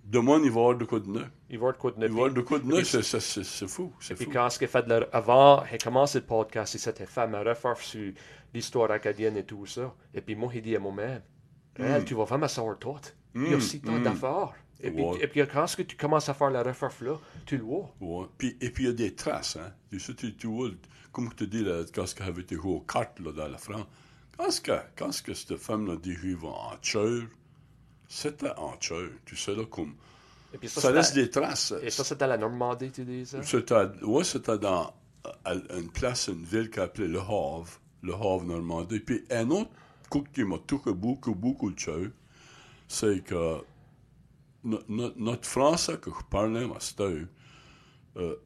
[0.05, 1.31] demain, il va y avoir de quoi de neuf.
[1.51, 2.17] Il va y avoir de quoi de Il va y neuf.
[2.19, 4.31] avoir de quoi de neuf, c'est, c'est, c'est, c'est fou, c'est Puis fou.
[4.33, 7.27] quand ce qu'il fait de leur- avant, il a commencé le podcast, il s'était fait
[7.27, 8.13] me refaire sur
[8.55, 9.95] l'histoire acadienne et tout ça.
[10.15, 11.23] Et puis moi, il dit à moi-même,
[11.79, 12.97] Hey, tu vas vraiment savoir tout.
[13.45, 14.03] Il y a Mm, si tant mm.
[14.03, 14.53] d'affaires.
[14.81, 15.19] Et puis, Ouais.
[15.23, 17.15] et puis quand ce que tu commences à faire la refaire là,
[17.47, 17.91] tu le vois.
[18.01, 18.27] Ouais.
[18.37, 19.73] Puis, et puis, il y a des traces, hein.
[19.91, 20.69] Tu sais, tu, tu vois,
[21.13, 23.57] comme je te dis, là, quand elle avait été jouée aux cartes, là, dans la
[23.59, 23.87] France,
[24.37, 27.23] quand ce que, quand ce que cette femme-là dérive en Cheur,
[28.09, 29.09] c'était en Cheur.
[29.25, 29.95] Tu sais, là, comme,
[30.53, 31.73] Et puis ça, ça, laisse des traces.
[31.83, 33.43] Et ça, c'était à la Normandie, tu dis ça?
[33.43, 34.93] C'était, ouais, c'était dans
[35.45, 39.01] à une place, une ville qu'on appelait Le Havre, Le Havre, Normandie.
[39.01, 39.71] Puis, un autre
[40.11, 42.11] coup qui m'a touché beaucoup, beaucoup de Cheur,
[42.89, 43.59] c'est que
[44.65, 46.67] no- no- notre français que je parlais.
[48.17, 48.37] Euh,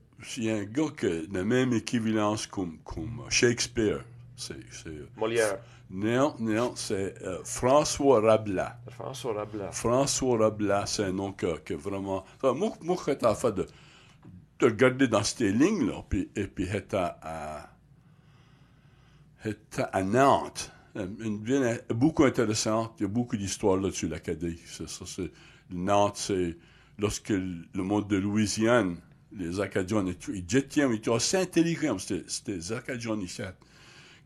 [0.50, 4.04] a un gars qui a la même équivalence comme, comme Shakespeare.
[4.36, 5.58] C'est, c'est, Molière.
[5.90, 8.72] non, non, c'est euh, François Rabelais.
[8.90, 9.68] François Rabelais.
[9.72, 12.24] François Rabelais, c'est un nom que, que vraiment...
[12.42, 13.66] Moi, moi, j'étais en fait de,
[14.58, 17.70] de regarder dans ces lignes-là, puis, et puis j'étais à,
[19.44, 20.72] j'étais à Nantes.
[20.96, 22.94] Une ville beaucoup intéressante.
[22.98, 24.58] Il y a beaucoup d'histoires là-dessus, l'Acadie.
[25.70, 26.56] Nantes, c'est...
[26.98, 28.98] Lorsque le monde de Louisiane,
[29.32, 30.10] les Acadiens, ils
[30.50, 33.42] étaient- ils ils intelligents, c'était des Acadiens ici,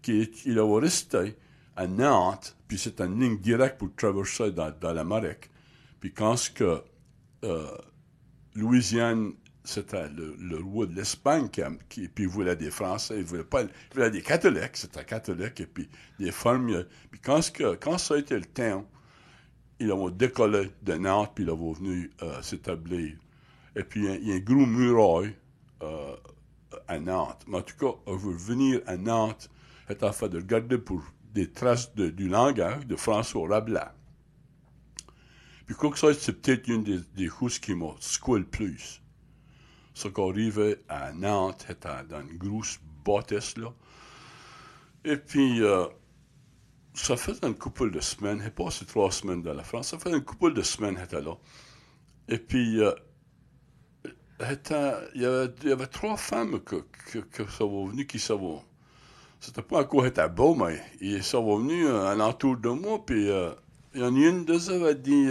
[0.02, 1.36] qui il avait resté
[1.76, 5.50] à Nantes, puis c'est une ligne directe pour traverser dans, dans la Marek.
[6.00, 6.82] Puis quand ce que
[7.44, 7.66] euh,
[8.54, 11.48] Louisiane, c'était le, roi de l'Espagne
[11.88, 15.66] qui, puis voulait des Français, il voulait pas, il voulait des catholiques, c'était catholique, et
[15.66, 16.84] puis des fermiers.
[17.10, 18.86] Puis quand, que, quand ça a été le temps,
[19.80, 23.16] ils ont décollé de Nantes, puis ils ont venu euh, s'établir.
[23.74, 25.34] Et puis il y a- un gros muraille
[25.82, 26.14] euh,
[26.86, 27.44] à Nantes.
[27.48, 29.50] Mais en tout cas, on veut venir à Nantes,
[29.88, 33.80] c'est fait de regarder pour des traces de- du langage de François Rabelais.
[35.66, 39.00] Puis quoi que ça, c'est peut-être une des, des choses qui m'a secoué le plus.
[39.94, 41.66] Ce qu'on arrivait à Nantes,
[42.08, 43.72] dans une grosse bâtisse, là.
[45.04, 45.86] Et puis, euh,
[46.94, 50.16] ça faisait une couple de semaines, j'ai passé trois semaines dans la France, ça faisait
[50.16, 51.36] une couple de semaines, j'étais là.
[52.28, 52.92] Et puis, euh,
[55.14, 56.76] il y, avait, trois femmes que,
[57.12, 58.62] que, que ça va venu qui ça va.
[59.40, 63.26] C'était pas encore était beau, mais ils sont venus euh, alentour de moi, puis
[63.94, 65.28] il y en a une de eux a dit,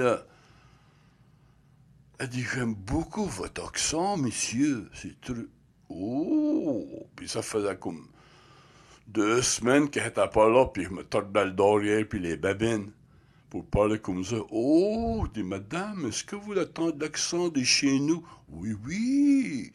[2.19, 5.33] elle dit, j'aime beaucoup votre accent, monsieur, c'est trop...
[5.89, 6.85] Oh!
[7.15, 8.07] Puis ça faisait comme
[9.07, 12.91] deux semaines qu'elle était pas là, puis je me tordais le derrière, puis les babines,
[13.49, 14.37] pour parler comme ça.
[14.51, 15.25] Oh!
[15.33, 18.25] Dis, madame, est-ce que vous attendez l'accent de chez nous?
[18.49, 19.73] Oui, oui!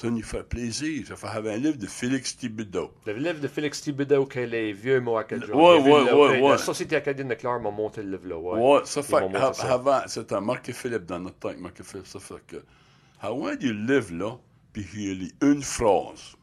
[0.00, 1.06] Ça nous fait plaisir.
[1.06, 2.90] Ça fait avait un livre de Félix Thibodeau.
[3.04, 5.46] Le livre de Félix Thibodeau, que les vieux mots acadiens.
[5.54, 6.58] Ouais, Les vieux- ouais, la- ouais, La ouais.
[6.58, 8.76] Société acadienne de Clare m'a monté le livre là, ouais.
[8.78, 9.16] Ouais, ça fait
[9.66, 12.64] avant, c'était Marc Philippe dans notre temps Marc Philippe, ça fait que,
[13.20, 14.38] avant du livre là,
[14.72, 16.34] puis il lit une phrase.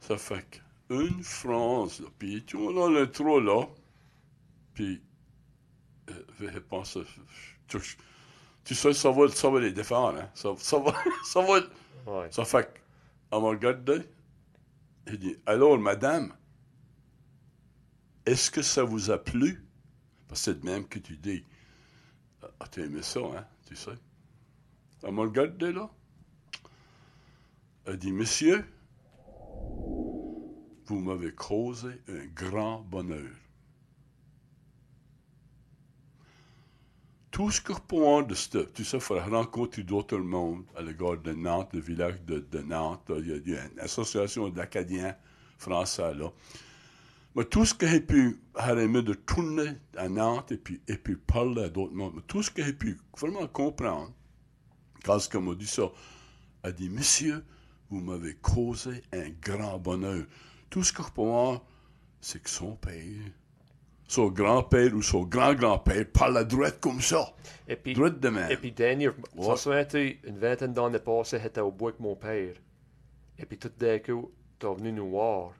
[0.00, 0.46] Ça fait
[0.88, 3.66] que, une phrase, là, puis tu vois là, l'intro là,
[4.72, 5.00] puis,
[6.08, 6.96] euh, je pense,
[8.64, 10.94] tu, sais, ça va, ça va les défendre, hein, ça, ça va,
[11.24, 11.60] ça va,
[12.06, 12.28] Ouais.
[12.30, 12.80] ça fait
[13.32, 14.00] elle m'a regardé,
[15.06, 16.32] il dit, alors, madame,
[18.26, 19.64] est-ce que ça vous a plu?
[20.26, 21.44] Parce que c'est de même que tu dis,
[22.42, 23.92] ah, t'as aimé ça, hein, tu sais.
[25.02, 25.88] Elle m'a regardé, là.
[27.86, 28.64] Elle dit, monsieur,
[30.86, 33.30] vous m'avez causé un grand bonheur.
[37.30, 40.82] Tout ce que je pense de ce, tu sais, il faut rencontrer d'autres mondes à
[40.82, 43.10] l'égard de Nantes, le village de, Nantes.
[43.18, 45.14] Il y, a, a une association d'Acadiens
[45.56, 46.32] français là.
[47.36, 51.14] Mais tout ce que j'ai pu aimé de tourner à Nantes et puis, et puis
[51.14, 54.12] parler à d'autres mondes, tout ce que j'ai pu vraiment comprendre,
[55.04, 55.84] quand ce m'a dit ça,
[56.62, 57.44] elle dit, Monsieur,
[57.88, 60.24] vous m'avez causé un grand bonheur.
[60.68, 61.62] Tout ce que je peux voir,
[62.20, 63.04] c'est que son père,
[64.10, 67.32] son grand-père ou son grand-grand-père parle à droite comme ça.
[67.68, 68.50] Et puis, Droite de même.
[68.50, 69.56] et puis Daniel, Ouais.
[69.56, 72.54] ça été une vingtaine d'années passées, j'étais au bois avec mon père.
[73.38, 75.52] Et puis tout d'un coup, t'es venu nous voir.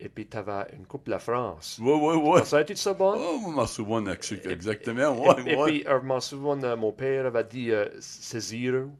[0.00, 1.78] Et puis, tu avais une Coupe la France.
[1.82, 2.44] Ouais, ouais, ouais.
[2.44, 3.14] Ça a été ça bon?
[3.18, 5.14] Oh, je m'en souviens ex- exactement.
[5.14, 8.40] Et, Ouais, et puis, euh, je m'en souviens, euh, mon père avait dit euh, c'est
[8.40, 8.90] zéro.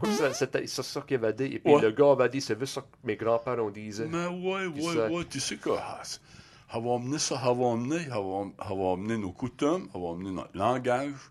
[0.00, 1.56] Comme ça, c'était c'est ça qu'il avait dit.
[1.56, 1.82] Et puis, Ouais.
[1.82, 4.06] le gars avait dit c'est ça que mes grands-parents disaient.
[4.06, 5.24] Mais ouais, ouais, ouais.
[5.28, 5.70] Tu sais que
[6.72, 11.30] va amener ça, elle va amener nos coutumes, va amener notre langage.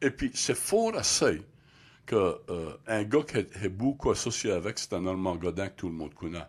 [0.00, 1.42] Et puis, c'est fort assez
[2.06, 5.88] que euh, gars qui est, est beaucoup associé avec, c'est un Normand Godin que tout
[5.88, 6.46] le monde connaît.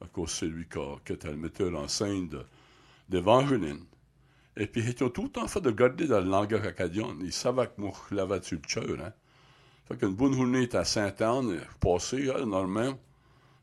[0.00, 2.28] À cause c'est lui qui, qui était le metteur en scène
[3.08, 3.84] d'Evangeline.
[4.56, 7.16] Et puis, ils ont tout le temps fait de garder dans le langage acadien.
[7.20, 9.06] Ils savaient que moi, je l'avais sur le cœur.
[9.06, 9.12] Hein.
[9.86, 12.98] Fait qu'une bonne journée était à Sainte-Anne, passé, hein, Normand,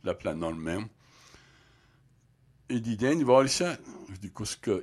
[0.03, 0.83] la plaine Normand.
[2.69, 3.63] Il dit, Dan, il va aller ici.
[4.09, 4.81] Je dis, qu'est-ce que,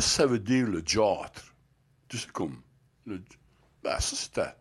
[0.00, 1.54] ça veut dire le diatre?
[2.08, 2.60] Tu sais, comme,
[3.06, 3.22] le,
[3.84, 4.54] ben, ça, c'était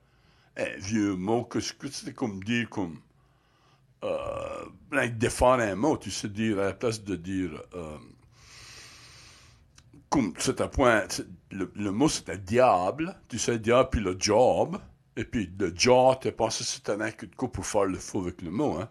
[0.58, 3.00] un vieux mot que, que c'était comme dire, comme,
[4.04, 4.66] euh,
[5.18, 7.98] défendre un mot, tu sais, dire, à la place de dire, euh,
[10.10, 14.16] comme, c'est un point, c'est- le, le mot c'était diable, tu sais, diable, puis le
[14.20, 14.78] job,
[15.16, 18.22] et puis le job, tu penses que c'était un de coup pour faire le faux
[18.22, 18.90] avec le mot, hein?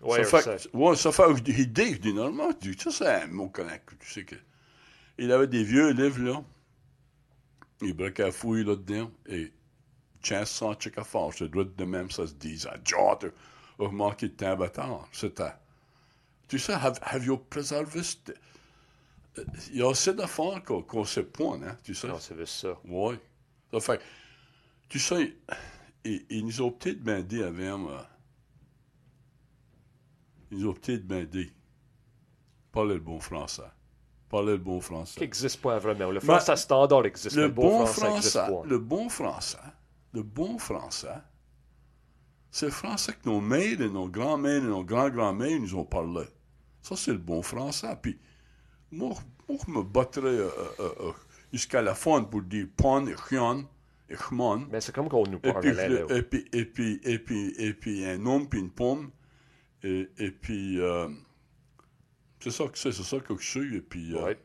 [0.00, 1.94] Ouais, ça, ça- fait, ouais, ça fait une idée.
[1.94, 3.90] Je dis, normalement, je dis, ça, c'est un mot connect.
[4.00, 4.36] Tu sais que.
[5.18, 6.42] Il avait des vieux livres, là.
[7.82, 9.10] Il braquait à fouille là-dedans.
[9.28, 9.52] Et,
[10.22, 11.32] chance sans check à fort.
[11.32, 12.62] Je dois de même, ça se dit.
[12.68, 13.30] À Jotter,
[13.78, 15.08] a manqué de temps bâtard.
[15.12, 15.52] C'était.
[16.48, 18.02] Tu sais, have, have you préservé.
[18.02, 18.34] cette-
[19.38, 21.76] euh, Il y a assez d'affaires qu'on qu'on sait point, hein.
[21.84, 22.08] Tu sais.
[22.20, 22.78] C'est juste ça.
[22.84, 23.16] Oui.
[23.72, 24.00] Ça fait,
[24.88, 25.36] tu sais,
[26.04, 27.98] ils, ils nous ont peut-être bien dit avec, euh,
[30.50, 31.52] ils ont peut-être bien dit,
[32.72, 33.62] parlez le bon français.
[34.28, 35.20] Parlez le bon Qui français.
[35.20, 36.10] n'existe pas vraiment.
[36.10, 37.34] Le français standard existe.
[37.36, 38.62] Le Le bon bon français français, pas.
[38.64, 39.58] le bon français,
[40.12, 41.08] le bon français,
[42.50, 46.24] c'est le français que nos mères et nos grands-mères et nos grands-grands-mères nous ont parlé.
[46.82, 47.96] Ça, c'est le bon français.
[48.00, 48.18] Puis,
[48.92, 49.14] moi,
[49.48, 50.48] moi je me battrais euh,
[50.80, 51.12] euh, euh,
[51.52, 53.64] jusqu'à la fin pour dire pan et chian
[54.08, 54.66] et chman.
[54.70, 55.88] Mais c'est comme qu'on nous Et parle puis, là.
[56.16, 59.10] et puis, et puis, et puis, et puis, un homme, puis une pomme.
[59.82, 61.08] Et, et puis, euh,
[62.40, 63.76] c'est ça que c'est, c'est ça que je suis.
[63.76, 64.38] Et puis, euh, Ouais.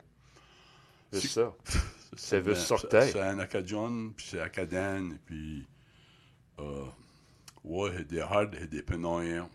[1.11, 1.53] C'est c'est- ça.
[2.17, 3.03] C'est juste sortir.
[3.03, 5.67] C'est un acadien, puis c'est acadien, et puis,
[6.59, 6.85] euh,
[7.65, 9.49] ouais, a des hard, il y a des pénoyens,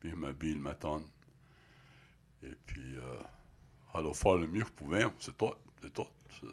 [0.00, 1.02] puis il m'habille le matin.
[2.42, 3.16] Et puis, euh,
[3.94, 6.06] alors faire le mieux que je pouvais, c'est tout, c'est tout.
[6.40, 6.46] C'est-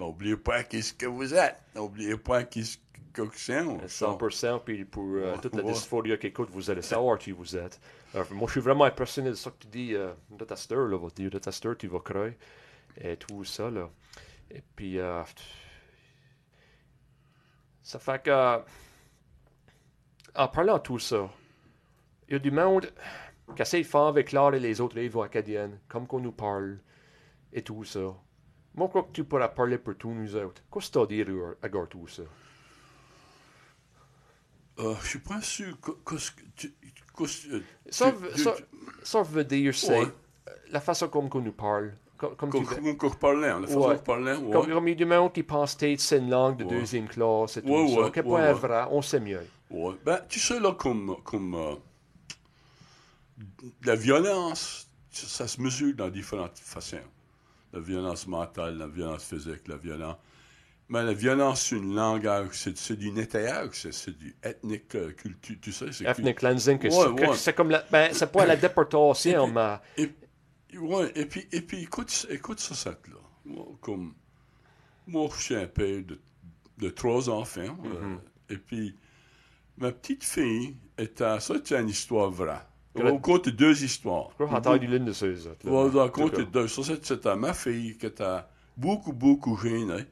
[0.00, 1.56] N'oubliez pas qui ce que vous êtes.
[1.74, 2.78] N'oubliez pas qui ce
[3.12, 3.62] que c'est.
[3.62, 7.80] 100%, puis pour euh, toute la dysphorie qui écoute, vous allez savoir qui vous êtes.
[8.14, 10.88] Alors, moi, je suis vraiment impressionné de ce que tu dis euh, de ta sœur,
[10.88, 12.36] là, de ta tu vas crever,
[13.00, 13.88] et tout ça, là.
[14.50, 15.22] Et puis, euh,
[17.82, 18.58] ça fait que, euh,
[20.34, 21.28] en parlant de tout ça,
[22.28, 22.90] il y a du monde
[23.54, 26.80] qui essaie de faire avec l'art et les autres livres acadiennes, comme qu'on nous parle,
[27.52, 28.14] et tout ça.
[28.74, 30.62] Moi, je crois que tu pourras parler pour tous nous autres.
[30.72, 31.06] Qu'est-ce que tu as à
[31.68, 32.22] dire à tout ça?
[34.78, 36.14] Euh, je suis pas sûr que, que,
[36.56, 36.72] tu,
[37.90, 38.14] Ça,
[39.02, 40.06] ça, veut dire, c'est Ouais.
[40.70, 41.92] la façon comme qu'on nous parle.
[42.16, 43.96] Comme, comme, tu Comme comme la façon Ouais.
[43.98, 44.50] parlait, ouais.
[44.52, 47.08] comme, comme il y a du monde qui pense que c'est une langue de deuxième
[47.08, 48.00] classe et tout ça.
[48.00, 49.46] ouais, pas vrai, on sait mieux.
[49.70, 49.94] Ouais.
[50.04, 51.74] Ben, tu sais, là, comme, comme euh,
[53.84, 56.98] la violence, ça se mesure dans différentes façons.
[57.72, 60.16] La violence mentale, la violence physique, la violence.
[60.88, 65.12] Mais la violence, c'est une langage, c'est, c'est du nettoyage, c'est, c'est du ethnique euh,
[65.12, 65.92] culture, tu sais.
[65.92, 66.90] C'est Ethnic cleansing, Ouais,
[67.36, 67.54] c'est- ouais.
[67.54, 70.10] comme la, ben, c'est pas la déportation, mais Et,
[70.78, 72.96] ouais, et puis, et puis écoute, écoute ça, ça là.
[73.44, 74.14] Moi, comme,
[75.06, 76.20] moi, je suis un père de,
[76.78, 77.78] de trois enfants.
[77.84, 78.16] euh,
[78.48, 78.96] et puis,
[79.78, 82.62] ma petite fille était, ça, c'est une histoire vraie.
[82.94, 84.30] On raconter deux histoires.
[84.38, 85.66] je l'une de ces autres.
[85.66, 85.88] On
[86.44, 86.68] deux.
[86.68, 88.40] Ça, c'était ma fille qui était
[88.76, 90.04] beaucoup, beaucoup gênée.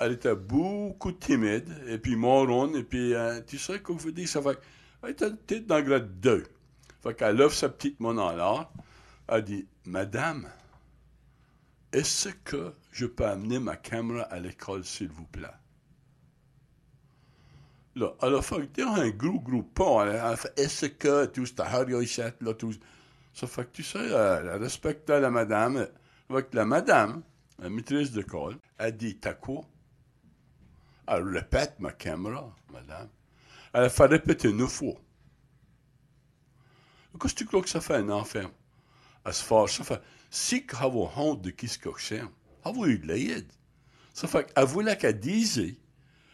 [0.00, 4.28] Elle était beaucoup timide, et puis moronne, et puis, euh, tu sais, comme je dis,
[4.28, 4.56] ça fait
[5.02, 6.46] elle était peut-être dans le grade 2.
[7.02, 8.68] Fait qu'elle lève sa petite main en l'air,
[9.28, 10.48] elle dit, Madame,
[11.92, 15.46] est-ce que je peux amener ma caméra à l'école, s'il vous plaît?
[17.98, 20.06] Là, elle a fait dire un gros, gros pas.
[20.06, 22.72] Elle a fait, est-ce que, tout, c'était Harry Hachette, là, tout.
[23.34, 25.88] Ça fait que, tu sais, elle, elle respectait la madame.
[26.30, 27.22] Avec la madame,
[27.58, 29.62] la maîtrise d'école, elle dit, t'as quoi?
[31.08, 33.08] Elle répète ma caméra, madame.
[33.72, 34.94] Elle a fait répéter neuf fois.
[37.20, 38.50] Qu'est-ce que tu crois que ça fait un enfant?
[39.24, 39.78] Elle se fâche.
[39.78, 42.22] Ça fait, si qu'elle a honte de qui que c'est,
[42.64, 43.52] elle a eu de l'aide.
[44.14, 45.76] Ça fait qu'elle voulait qu'elle dise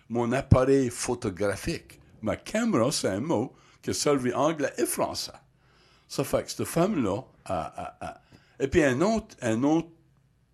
[0.09, 2.01] mon appareil photographique.
[2.23, 5.33] Ma caméra, c'est un mot qui a servi anglais et français.
[6.09, 7.23] Ça fait que cette femme-là,
[8.61, 9.89] Et puis un autre, un autre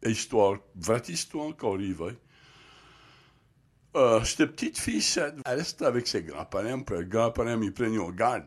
[0.04, 2.16] histoire, vraie histoire qui arrivait.
[3.96, 8.10] Euh, cette petite fille, elle restait avec ses grands-parents, puis les grands-parents ils prenaient en
[8.10, 8.46] garde.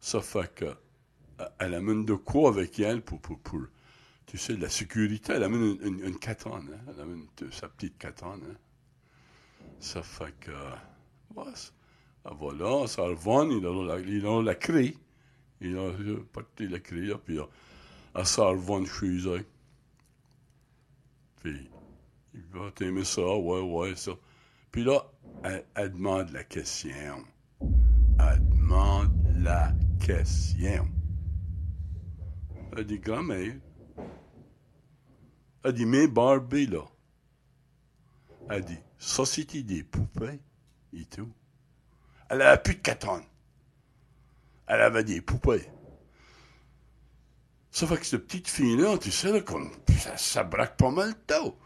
[0.00, 3.60] Ça fait que euh, elle amène de quoi avec elle pour, pour, pour
[4.26, 5.32] tu sais, la sécurité.
[5.34, 6.92] Elle amène une, une, une katane, hein.
[6.94, 8.56] Elle amène sa petite katane, hein.
[9.80, 10.50] Ça fait que,
[11.36, 11.52] ouais,
[12.24, 14.96] ah, voilà, ça revient, il a la, il a la clé.
[15.60, 15.90] Il a
[16.32, 17.38] parti la là, puis
[18.14, 19.46] elle s'en revient chez eux.
[21.36, 21.70] Puis,
[22.34, 24.12] il va t'aimer ça, ouais, ouais, ça.
[24.70, 25.04] Puis là,
[25.42, 27.24] elle, elle demande la question.
[27.60, 29.72] Elle demande la
[30.04, 30.88] question.
[32.76, 33.54] Elle dit, grand-mère,
[35.64, 36.84] elle dit, mais Barbie, là,
[38.50, 40.40] elle dit, c'était des poupées
[40.92, 41.30] et tout.
[42.30, 43.20] Elle avait plus de 4 ans.
[44.66, 45.68] Elle avait des poupées.
[47.70, 51.14] Ça fait que cette petite fille-là, tu sais, là, comme, ça, ça braque pas mal
[51.26, 51.58] tôt.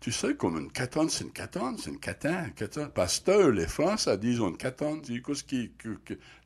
[0.00, 2.90] Tu sais, comme une catane, c'est une catane, c'est une catane, catane.
[2.90, 5.00] Pasteur, les Français disent une catane.
[5.04, 5.72] C'est quoi ce qui,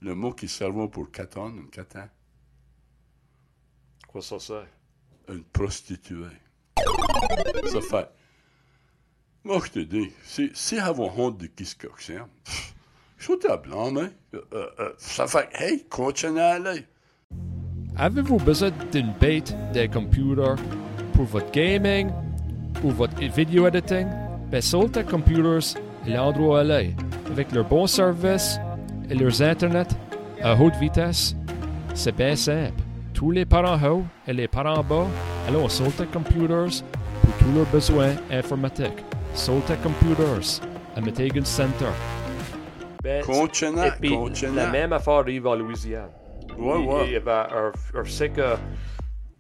[0.02, 2.10] le mot qui servait pour catane, une catane?
[4.06, 5.32] Quoi ça, c'est?
[5.32, 6.36] Une prostituée.
[7.72, 8.10] Ça fait.
[9.46, 10.80] Moi, je te dis, si, suis
[13.48, 16.84] à blanc, mais, euh, euh, euh, ça fait, hey, continue à aller.
[17.96, 20.56] Avez-vous besoin d'une bête de computer
[21.12, 22.10] pour votre gaming
[22.82, 24.08] ou votre video editing?
[24.60, 26.96] Soltech Computers est l'endroit à aller.
[27.30, 28.58] Avec leurs bons services
[29.08, 29.94] et leurs Internet
[30.42, 31.36] à haute vitesse,
[31.94, 32.82] c'est bien simple.
[33.14, 35.06] Tous les parents hauts et les parents bas,
[35.46, 36.82] allons à Soltech Computers
[37.22, 39.04] pour tous leurs besoins informatiques.
[39.36, 40.60] Soltech Computers,
[40.96, 41.92] à Metegan Center.
[43.02, 44.56] Ben, Continue, et puis, continue.
[44.56, 46.08] la même affaire arrive en Louisiane.
[46.58, 47.20] Ouais, ouais.
[47.94, 48.58] il.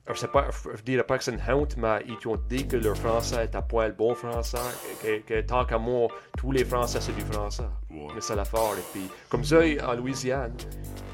[0.08, 2.76] Er, c'est pas, je dirais pas que c'est une honte, mais ils ont dit que
[2.76, 4.56] leur français est à point le bon français,
[5.02, 7.64] que, que tant qu'à moi, tous les français c'est du français.
[7.90, 8.06] Ouais.
[8.14, 8.72] Mais c'est l'affaire.
[8.78, 10.54] Et puis, comme ça, en Louisiane,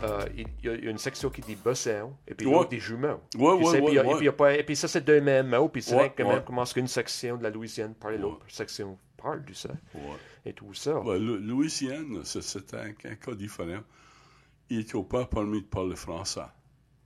[0.04, 2.52] euh, il y a une section qui dit bossin, et puis Ouais.
[2.52, 3.20] l'autre des jumeaux.
[3.38, 6.12] Ouais, Puis a- et puis pas- et ça, c'est deux mêmes mots, puis c'est vrai
[6.12, 6.44] que même ouais.
[6.44, 9.70] commence qu'une section de la Louisiane parle, l'autre section parle du ça,
[10.44, 11.00] et tout ça.
[11.46, 13.80] Louisiane, c'est- un, un cas différent.
[14.70, 16.40] Il n'était pas permis de parler français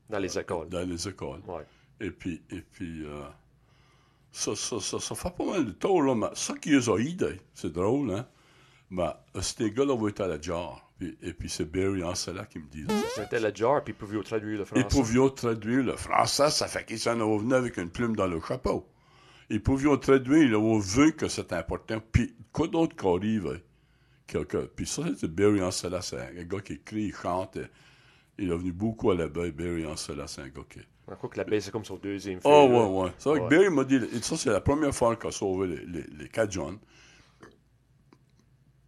[0.09, 0.69] Dans les écoles.
[0.69, 1.41] dans les écoles.
[1.47, 1.63] Ouais.
[2.01, 3.23] Et puis, et puis euh,
[4.33, 6.15] ça, ça, ça, ça fait pas mal de temps, là.
[6.15, 8.27] Mais ça qui les a aidés, c'est drôle, hein.
[8.91, 10.83] Mais euh, ces gars-là vont être à la jarre.
[10.99, 13.23] Puis, et puis c'est Barry Ancela qui me dit ça.
[13.23, 14.87] C'était la jar, puis ils pouvaient traduire le français.
[14.89, 18.41] pouvaient traduire le français, ça fait qu'ils s'en ont venu avec une plume dans le
[18.41, 18.89] chapeau.
[19.51, 22.01] Ils pouvaient traduire, ils ont vu que c'était important.
[22.13, 23.61] Puis, quoi d'autre qui arrive?
[24.35, 24.67] hein?
[24.75, 27.57] Puis ça, c'est Barry Ancela, c'est un gars qui écrit, il chante.
[27.57, 27.67] et
[28.39, 30.81] Il est venu beaucoup à la baie, Barry Ancela, c'est un gars qui...
[31.09, 32.87] Je crois que la baie, c'est comme son deuxième Oh, film, là.
[32.89, 33.13] ouais, ouais.
[33.19, 33.49] C'est vrai que.
[33.49, 36.79] Barry m'a dit, ça, c'est la première fois qu'il a sauvé les, les, les Cajuns.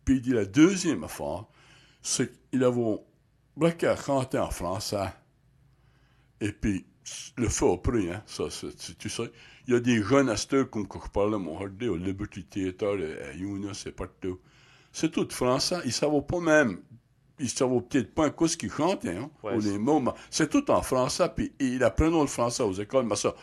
[0.04, 1.44] Puis il dit, la deuxième affaire,
[2.02, 2.98] c'est qu'il avait
[3.56, 5.08] braqué à chanter en français.
[6.40, 6.86] Et puis,
[7.36, 8.22] le feu a pris, hein.
[8.26, 9.30] Ça, c'est- tu, sais,
[9.66, 12.98] il y a des jeunes acteurs comme que je parlais, mon regardé au Liberty Theatre,
[13.28, 14.40] à Younes et partout.
[14.92, 15.78] C'est tout français.
[15.84, 16.80] Ils ne savaient pas même.
[17.38, 20.00] Ils ne savaient peut-être pas un coup ce qu'ils chantaient, hein, Ouais, ou les mots.
[20.00, 21.28] mais C'est tout en français.
[21.34, 23.34] Puis ils apprenaient le français aux écoles, mais ça,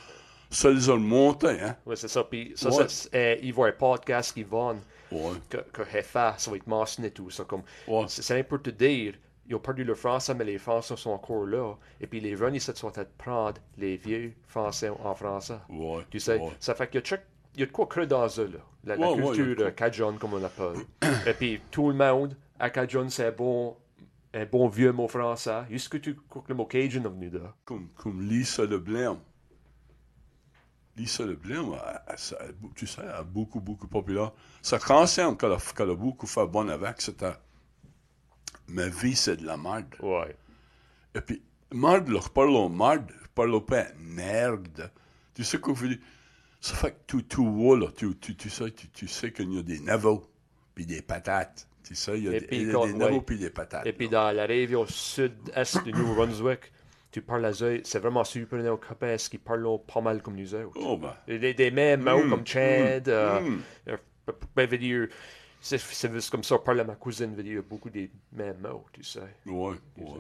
[0.50, 1.76] ça les a montés, hein?
[1.86, 2.24] Ouais, c'est ça.
[2.24, 2.86] Puis ça, Ouais.
[2.88, 4.78] c'est, euh, il voit un podcast qui vont,
[5.12, 5.32] Ouais.
[5.50, 6.04] que, que fait,
[6.38, 7.44] ça va être mentionné tout ça.
[7.46, 8.06] Comme, Ouais.
[8.08, 9.14] c'est, un peu te dire,
[9.48, 11.76] ils ont perdu le français, mais les français sont encore là.
[12.02, 15.58] Et puis les jeunes, ils se sont à prendre les vieux français en français.
[15.70, 16.00] Ouais.
[16.10, 16.50] Tu sais, ouais.
[16.60, 18.60] ça fait qu'il y a, check- il y a de quoi creux dans eux, là.
[18.84, 19.66] La, la Ouais, ouais, il y a de culture quoi.
[19.68, 20.86] euh, Cajun, comme on l'appelle.
[21.28, 23.76] Et puis tout le monde, à Cajun, c'est bon,
[24.36, 25.64] un bon vieux mot français.
[25.72, 27.56] Est-ce que tu crois que le mot Cajun est venu de là?
[27.64, 28.64] Comme, comme Lisa.
[30.98, 34.32] Lisa Leblanc, elle- elle- ça- elle- tu sais, est beaucoup, beaucoup populaire.
[34.62, 37.34] Sa canción qu'elle a, qu'elle a beaucoup fait bonne avec, c'était
[38.68, 39.94] Ma vie, c'est de la merde.
[40.02, 40.36] Ouais.
[41.14, 44.92] Et puis, merde, là, je parle au merde, je parle pas merde.
[45.34, 46.00] Tu sais quoi je veux dire?
[46.60, 49.54] Ça fait que tu, tu vois, là, tu, tu, tu sais, tu, tu sais qu'il
[49.54, 50.28] y a des navos,
[50.74, 51.68] puis des patates.
[51.92, 53.22] Il y a Et des, il y a des navos, ouais.
[53.22, 53.86] puis des patates.
[53.86, 56.72] Et puis dans la région sud-est du Nouveau-Brunswick,
[57.12, 60.54] tu parles à eux, c'est vraiment super nos copains qui parlent pas mal comme nous
[60.56, 60.76] autres.
[60.76, 61.16] Oh, ben.
[61.28, 63.12] Des, des mêmes mots Mm, comme Chad, mm.
[63.12, 63.98] euh,
[64.58, 65.08] veut dire,
[65.62, 69.38] c'est comme ça, parler à ma cousine veut dire beaucoup des mêmes mots, tu sais.
[69.46, 70.20] Oui, oui.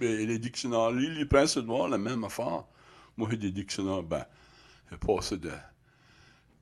[0.00, 2.64] Mais les dictionnaires, lui, les princes Edouard, la même affaire.
[3.16, 4.24] Moi, j'ai des dictionnaires, ben,
[4.90, 5.50] j'ai passé de,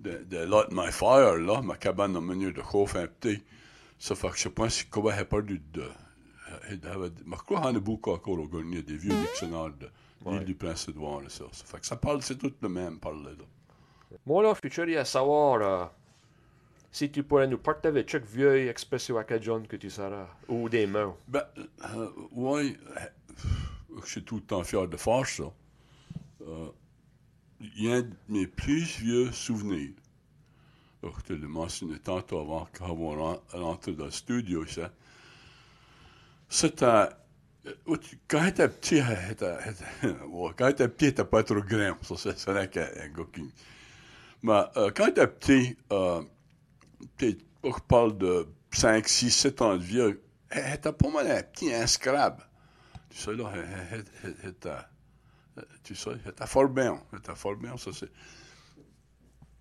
[0.01, 3.43] de, de Light My Fire, là, ma cabane au milieu de chauffe un petit.
[3.99, 5.83] Ça fait que je sais pas si comment j'ai perdu de.
[5.83, 9.71] de- de- Je crois qu'il y en a beaucoup encore au Gagné, des vieux dictionnaires
[9.73, 9.89] de,
[10.25, 10.39] Ouais.
[10.39, 11.45] L'île du Prince-Édouard, et ça.
[11.53, 13.45] Ça fait que ça parle, c'est tout le même parler, là.
[14.25, 15.85] Moi, là, je suis curieux à savoir euh,
[16.91, 21.19] si tu pourrais nous partager chaque vieille expression acadienne que tu sauras, ou des mots.
[21.29, 21.45] Ben,
[21.95, 23.01] euh, ouais, euh,
[24.03, 25.45] je suis tout le temps fier de faire ça.
[26.47, 26.69] Euh,
[27.61, 29.93] Il y a mes plus vieux souvenirs.
[31.47, 34.91] Mentionné tantôt avant qu'on ren- rentre dans le studio, ça.
[36.49, 36.85] C'était.
[36.87, 37.07] euh,
[38.29, 41.97] Quand j'étais petit, j'étais- j'étais- ouais, quand j'étais petit, j'étais pas trop grand.
[42.03, 42.87] Ça, c'est vrai qu'un
[43.33, 43.53] qui.
[44.43, 46.23] Mais euh, quand j'étais petit, euh,
[47.21, 51.73] je parle de 5, 6, 7 ans de vieux, elle était pas mal un petit
[51.73, 52.43] inscrab.
[53.11, 53.53] Tu sais, là,
[54.45, 54.69] était,
[55.59, 57.01] euh, tu sais, était fort bien.
[57.17, 58.11] Était fort bien, ça, c'est...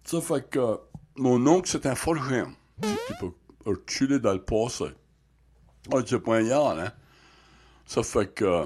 [0.05, 0.79] Ça fait que
[1.18, 2.53] mon oncle, c'était un forgeron.
[2.82, 3.32] Tu peux
[3.66, 4.86] reculer dans le passé.
[5.91, 6.91] Ah, c'est pas hier, hein?
[7.86, 8.66] Ça fait que...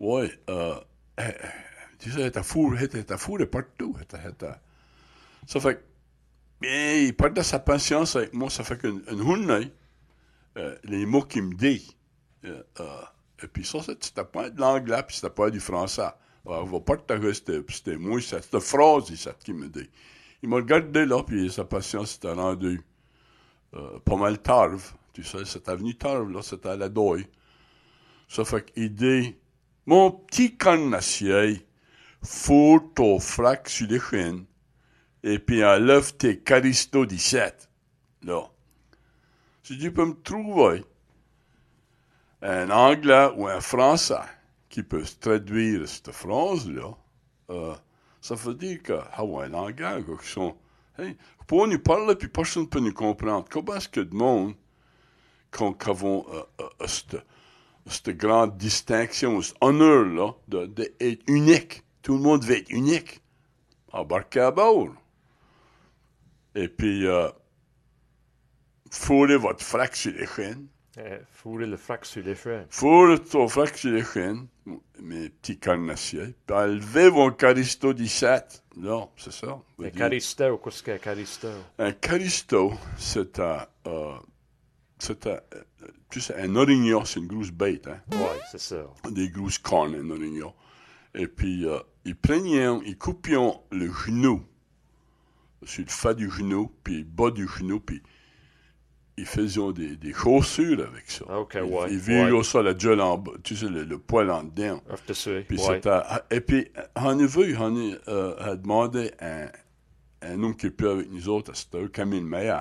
[0.00, 0.74] Ouais, euh...
[1.98, 3.96] Tu sais, elle était fourrée, elle était fourrée partout.
[5.46, 5.80] Ça fait que...
[6.60, 8.50] Bien, il perdait sa patience avec moi.
[8.50, 9.72] Ça fait qu'une une journée,
[10.56, 11.96] euh, les mots qu'il me dit,
[12.44, 13.02] euh, euh,
[13.42, 16.08] et puis ça, c'est- c'était pas de l'anglais, puis c'était pas du français.
[16.44, 19.88] On va partager c'était c'était moi, cette, cette phrase ici, qu'il me dit.
[20.42, 22.82] Il m'a regardé là, puis sa patience s'était rendue
[23.74, 24.92] euh, pas mal tarve.
[25.12, 27.24] Tu sais, cette avenue Tarve, là, c'était à la Doye.
[28.28, 29.36] Ça fait qu'il dit,
[29.84, 31.66] mon petit carnassier,
[32.22, 34.46] fourre ton frac sur les chaînes,
[35.22, 37.68] et puis enlève tes caristos 17.
[38.22, 38.42] Là.
[39.62, 40.84] Si tu peux me trouver
[42.40, 44.14] un anglais ou un français
[44.68, 46.96] qui peut traduire cette phrase-là,
[47.50, 47.74] euh,
[48.22, 50.56] ça veut dire que, anglais, quoi, qui sont,
[50.96, 51.16] hey,
[51.48, 53.46] pour nous parler, puis personne ne peut nous comprendre.
[53.50, 54.54] Comment est-ce que de monde,
[55.50, 57.16] qu'on qu'avons euh, euh, cette,
[57.86, 61.82] cette grande distinction, cet honneur-là, d'être unique.
[62.00, 63.20] Tout le monde veut être unique.
[63.92, 64.94] Embarquez à bord.
[66.54, 67.28] Et puis, euh,
[69.36, 70.68] votre frac sur les chaînes.
[70.98, 72.66] Euh, fourrer le frac sur les freins.
[72.68, 74.02] Fourrez ton frac sur les
[75.30, 76.34] petits carnassiers.
[76.46, 78.62] Puis enlevez vos caristo 17.
[78.76, 79.58] Non, c'est ça.
[79.78, 81.48] Dire- caristo, qu'est-ce qu'un caristo?
[81.78, 84.14] Un caristo, c'est un, euh,
[84.98, 85.40] c'est un,
[86.10, 88.00] tu sais, un orignon, c'est une grosse bête, hein.
[88.12, 88.84] Ouais, c'est ça.
[89.10, 90.52] des grosses cornes, un orignon.
[91.14, 93.36] Et puis, euh, ils prenaient, ils coupaient
[93.70, 94.42] le genou,
[95.64, 98.02] sur le fat du genou, puis le bas du genou, puis
[99.16, 101.24] ils faisaient des, des chaussures avec ça.
[101.38, 102.42] Ok, ils, ouais, Ils viraient ouais.
[102.44, 104.80] ça, la gueule en tu sais, le, le poil en dedans.
[105.12, 105.44] Suivre.
[105.46, 105.80] Puis Ouais.
[106.30, 109.48] et puis, on a vu, on a, euh, a demandé à un,
[110.22, 112.60] un homme qui est plus avec nous autres, c'était Camille Meyer,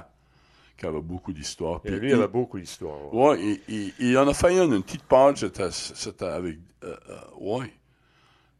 [0.77, 1.79] qui avait beaucoup d'histoires.
[1.85, 3.13] Lui, il avait beaucoup d'histoires.
[3.13, 5.45] Ouais, il, il, en a fait une, petite page,
[5.93, 6.57] c'était, avec.
[6.83, 7.71] Euh, euh, ouais.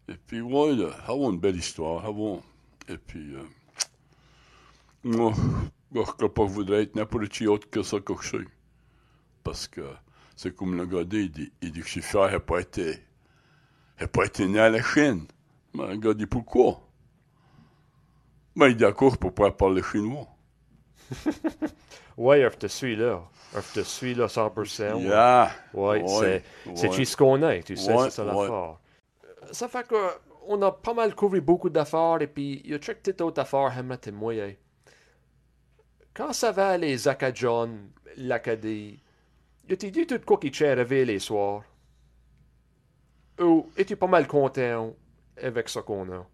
[0.08, 2.06] Et puis, ouais, là, avoir une belle histoire.
[2.06, 2.38] Avoir,
[2.88, 3.34] et puis,
[5.06, 5.32] euh,
[5.92, 8.48] moi, je crois pas je voudrais être n'importe qui autre que ça que je suis.
[9.44, 9.82] Parce que
[10.36, 13.04] c'est comme le gars dit, il dit, il dit que je suis n'a pas été.
[14.00, 15.26] Il n'a pas été né à la Chine.
[15.74, 16.82] Mais le gars dit pourquoi?
[18.56, 20.28] Ben, il est d'accord pour pouvoir parler chinois.
[22.18, 23.24] Ouais, off te suivre là.
[23.58, 24.94] Off te suivre là, 100%.
[24.94, 25.02] ouais.
[25.04, 25.52] Yeah.
[25.74, 26.44] Ouais, Ouais,
[26.76, 27.06] c'est ouais.
[27.06, 28.78] ce qu'on est, tu sais, Ouais, c'est ça l'affaire.
[29.52, 29.96] Ça fait que
[30.48, 33.42] on a pas mal couvert beaucoup d'affaires et puis il y a chaque petite autre
[33.42, 34.54] affaire j'aimerais te moyen.
[36.14, 37.70] Quand ça va les Acadians,
[38.18, 39.00] l'Acadie,
[39.70, 41.64] a-t-il dit tout quoi qui t'est les soirs?
[43.40, 44.94] Ou es-tu pas mal content
[45.42, 46.28] avec ce qu'on a?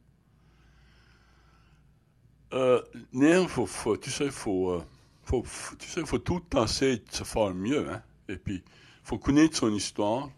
[2.54, 2.82] Euh,
[3.14, 4.84] non, faut, tu sais, faut, euh,
[5.24, 5.44] faut,
[5.78, 8.02] tu sais, faut tout le temps essayer de se faire mieux, hein.
[8.30, 8.64] Et puis,
[9.04, 10.30] faut connaître son histoire.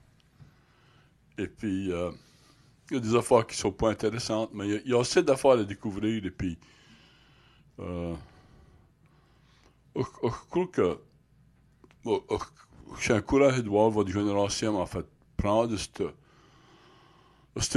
[1.37, 2.11] Et puis, euh,
[2.89, 5.23] il y a des affaires qui sont pas intéressantes, mais il y y, a assez
[5.23, 6.25] d'affaires à découvrir.
[6.25, 6.57] Et puis,
[7.79, 8.13] euh,
[10.03, 10.99] je, crois que,
[12.05, 15.05] je, je- j'ai encouragé de voir votre génération, en fait,
[15.37, 16.01] prendre cette,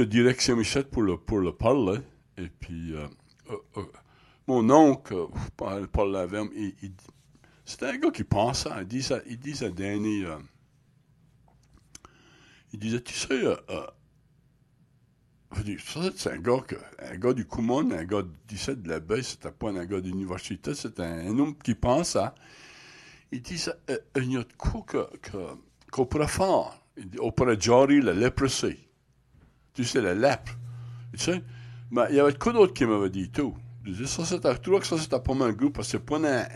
[0.01, 1.99] direction ici pour le, pour le parler.
[2.37, 3.07] Et puis, euh,
[3.77, 3.83] euh,
[4.47, 5.27] mon oncle,
[5.65, 5.89] avec
[6.33, 6.93] him, il, il-
[7.65, 10.37] c'était un gars qui pensait, il disait, il disait à Danny, euh,
[12.73, 15.42] il disait, tu sais, euh, euh, je dis, ça,
[16.15, 19.51] c'est un gars, que, un gars du Kumon, un gars d'ici de la baie, c'était
[19.51, 22.19] pas un gars d'université, c'était un, un homme qui pensait.
[23.31, 25.07] Il disait, euh, il y a de quoi que,
[25.91, 26.79] qu'on pourrait faire.
[26.97, 28.77] Il dit, on pourrait gérer la léprosy.
[29.73, 30.53] Tu sais, la lèpre.
[31.13, 31.41] Tu sais,
[31.91, 33.55] mais il y avait quoi d'autre qui m'avait dit tout.
[33.83, 36.17] Je disais, ça, c'était, trouvais que ça, c'était pas mal goût, parce que c'est pas
[36.17, 36.47] un, un,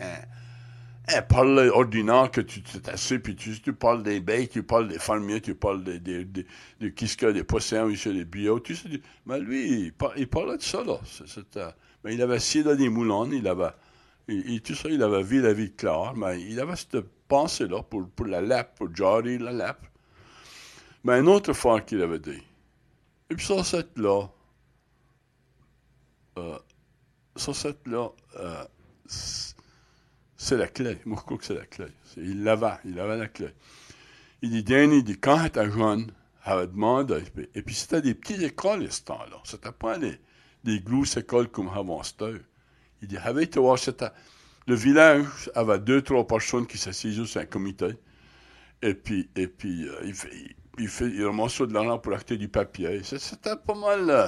[1.09, 4.99] Elle parle ordinaire que tu t'assieds, puis tu, tu parles des bêtes, tu parles des
[4.99, 6.45] fermiers, tu parles des, des, des,
[6.81, 8.89] des a, des poissons, des bio, tu sais.
[9.25, 10.99] Mais lui, il, par- il parlait de ça, là.
[11.25, 13.69] C'était- mais il avait assis dans des moulins, il avait,
[14.27, 16.99] il, tout il avait vu la vie claire, mais il avait cette
[17.29, 19.85] pensée-là pour, pour la pour Jarry, la lappe.
[21.05, 22.43] Mais une autre fois qu'il avait dit,
[23.29, 24.27] et puis ça, c'est là,
[26.37, 26.59] euh,
[27.35, 28.63] ça, c'est là, euh,
[30.37, 30.97] c'est- la clé.
[31.03, 31.87] Que c'est la clé.
[32.17, 33.49] Il l'avait, il avait la clé.
[34.41, 36.11] Il dit, Danny, il dit, quand était jeune,
[36.43, 37.23] avait demandé,
[37.55, 39.37] et puis c'était des petites écoles ce temps-là.
[39.43, 40.17] C'était pas des,
[40.63, 42.01] des grosses écoles comme avant.
[43.01, 44.09] Il dit, avait été voir, c'était,
[44.67, 45.25] le village?
[45.55, 47.87] Avait deux, trois personnes qui s'assisaient sur un comité,
[48.81, 52.47] et puis, et puis, euh, il fait, il, il fait, de l'argent pour acheter du
[52.47, 53.01] papier.
[53.03, 54.27] C'était pas mal, euh,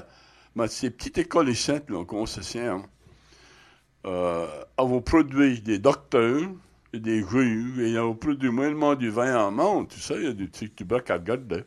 [0.55, 2.84] mais ces petites écoles ici, là, se sait, hein,
[4.10, 6.49] euh, avons produit des docteurs
[6.93, 10.24] et des grues, et ils ont produit moins du vin en monde, tu sais, il
[10.24, 11.64] y a des petits tubercules à regarder.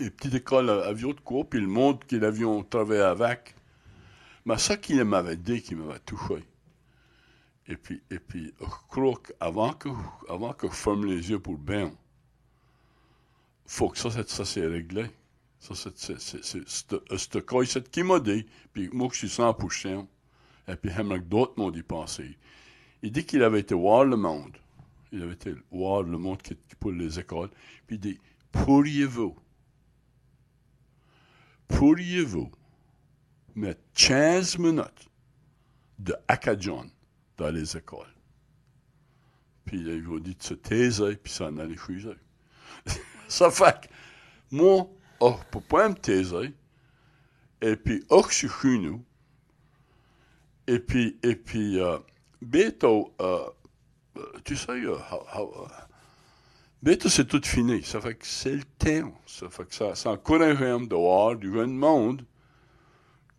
[0.00, 3.54] Les petites écoles à, vieux de cours, puis le monde qu'ils avions travaillé avec.
[4.44, 6.42] Mais ça qu'il m'avait dit, qui m'avait touché.
[7.68, 9.88] Et puis, et puis, je crois qu'avant que,
[10.28, 11.92] avant que je ferme les yeux pour bien,
[13.66, 15.06] faut que ça, ça réglé.
[15.60, 20.08] Ça, c'est, c'est qui m'a dit, puis moi, je suis 100%,
[20.68, 22.36] et puis que d'autres m'ont dit penser.
[23.02, 24.56] Il dit qu'il avait été voir le monde.
[25.10, 27.50] Il avait été voir le monde qui, pour les écoles.
[27.86, 28.18] Puis il dit,
[28.52, 29.36] pourriez-vous,
[31.68, 32.50] pourriez-vous
[33.54, 35.10] mettre 15 minutes
[35.98, 36.86] de Acadian
[37.36, 38.06] dans les écoles?
[39.64, 42.18] Puis il vous dit de se taiser, puis s'en aller chez eux.
[43.28, 43.88] ça fait que
[44.50, 44.88] moi,
[45.20, 46.54] oh, pour pas me taiser,
[47.62, 49.04] et puis, oh, je suis chez nous,
[50.74, 51.98] et puis, et puis, euh,
[52.40, 53.44] bientôt, euh,
[54.16, 54.96] euh, tu sais, euh,
[55.36, 55.44] euh,
[56.82, 57.82] bientôt c'est tout fini.
[57.82, 59.12] Ça fait que c'est le temps.
[59.26, 62.24] Ça fait que ça, ça encourage de voir du jeune monde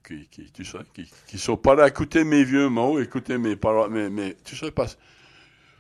[0.03, 3.37] qui, qui, tu sais, qui, qui sont pas là à écouter mes vieux mots, écouter
[3.37, 4.97] mes paroles, mais, mais tu sais, parce,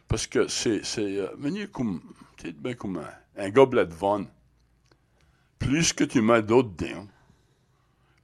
[0.07, 2.01] parce que c'est, c'est, euh, comme,
[2.57, 3.01] bien comme
[3.37, 4.25] un, gobelet de vin.
[5.59, 7.07] Plus que tu mets d'eau dedans,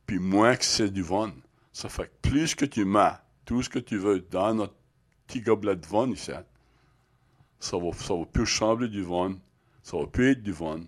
[0.05, 1.34] puis moins que c'est du vin.
[1.80, 3.13] Ça fait que plus que tu mets
[3.45, 4.73] tout ce que tu veux dans notre
[5.25, 6.30] petit gobelet de vin ici,
[7.57, 9.38] ça va, ça va plus ressembler du vin,
[9.82, 10.82] ça va plus être du vin.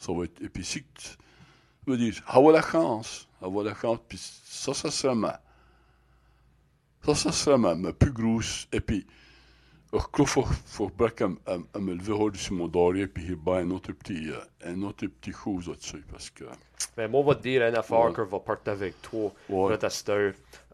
[0.00, 1.10] Ça va être, et puis si tu
[1.86, 5.40] me dis, avoir la chance, avoir la chance, puis ça, ça sera ma,
[7.04, 9.06] ça, ça sera ma, ma plus grosse, et puis,
[9.92, 13.24] je crois qu'il faut, faut bien qu'à m- à- me lever de mon dorier, puis
[13.28, 14.28] il a un autre petit,
[14.64, 16.44] un autre petit chose là-dessus, parce que,
[16.96, 19.32] Mais moi, on va te dire une affaire que je vais partager avec toi.
[19.48, 19.78] Ouais.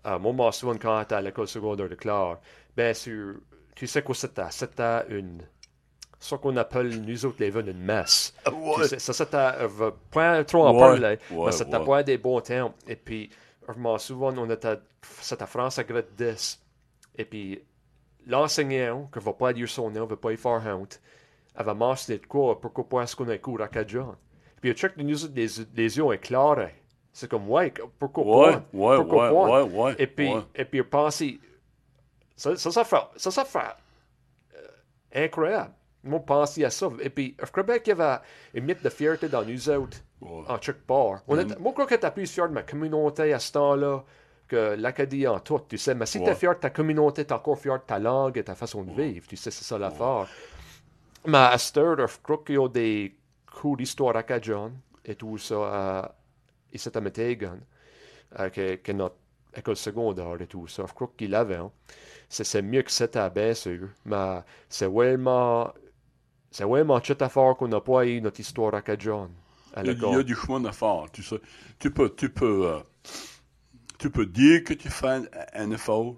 [0.04, 2.40] Euh, moi, je m'en souviens quand j'étais à l'école secondaire de Clare.
[2.76, 3.34] Bien sûr,
[3.74, 4.50] tu sais quoi c'était?
[4.50, 5.42] C'était une.
[6.18, 8.32] Ce qu'on appelle, nous autres, les veines, une messe.
[8.46, 8.74] Ouais.
[8.82, 9.52] Tu sais, Ça, c'était.
[9.60, 12.74] je vais pas trop en Ouais, parler, mais c'était pas des bons temps.
[12.86, 13.28] Et puis,
[13.68, 14.78] je m'en souviens, on était.
[15.20, 16.60] C'était France à grade 10.
[17.18, 17.60] Et puis,
[18.26, 21.00] l'enseignant, que ne vais pas dire son nom, ne vais pas y faire honte,
[21.54, 24.16] avait mentionné de quoi, pourquoi pas est-ce qu'on a cours à Cadjan.
[24.60, 26.74] Puis, il check nous autres, les, les yeux éclairés.
[27.12, 28.62] C'est comme, ouais, pourquoi Ouais, pas?
[28.72, 29.64] ouais, pourquoi ouais, pas?
[29.64, 31.38] ouais, ouais, Et puis, et puis, il pensait,
[32.36, 33.58] ça, ça, ça fait, ça, ça fait
[34.56, 35.72] euh, incroyable.
[36.04, 36.88] Moi, je pensais à ça.
[37.00, 38.18] Et puis, je crois bien qu'il y avait
[38.54, 41.22] une mythe de fierté dans nous autres, en quelque part.
[41.28, 44.04] On était- moi, je crois que tu plus fier de ma communauté à ce temps-là
[44.52, 45.94] que l'Acadie en tout, tu sais.
[45.94, 46.34] Mais si tu es Ouais.
[46.34, 48.92] fier de ta communauté, tu es encore fier de ta langue et ta façon de
[48.92, 49.26] vivre.
[49.28, 50.26] Tu sais, c'est ça l'affaire.
[51.26, 53.14] Mais à heure, je crois qu'il y a des
[53.50, 54.74] cours d'histoire acadienne
[55.04, 56.02] et tout ça euh,
[56.72, 57.58] ici à Metegan,
[58.40, 59.16] euh, que, que notre
[59.56, 60.84] école secondaire et tout ça.
[60.88, 61.56] Je crois qu'il avait.
[61.56, 61.70] hein.
[62.28, 63.88] C'est mieux que c'était, bien sûr.
[64.04, 65.72] Mais c'est vraiment.
[66.50, 69.30] C'est vraiment toute affaire qu'on n'a pas eu notre histoire acadienne
[69.74, 71.06] à Il y, a, du chemin à faire.
[71.12, 71.40] Tu, sais.
[71.78, 72.80] tu peux, tu peux, euh,
[74.02, 75.20] tu peux dire que tu fais
[75.54, 76.16] un, effort?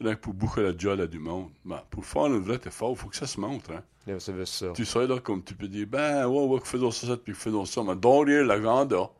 [0.00, 1.50] Là, pour boucher la joie à du monde.
[1.62, 3.70] Mais pour faire un vrai effort, il faut que ça se montre.
[3.72, 3.82] Hein.
[4.06, 4.72] Yeah, c'est ça.
[4.74, 7.82] Tu sais, là, comme tu peux dire, ben, ouais, ouais, faisons ça, puis faisons ça.
[7.82, 9.12] Mais derrière la grandeur,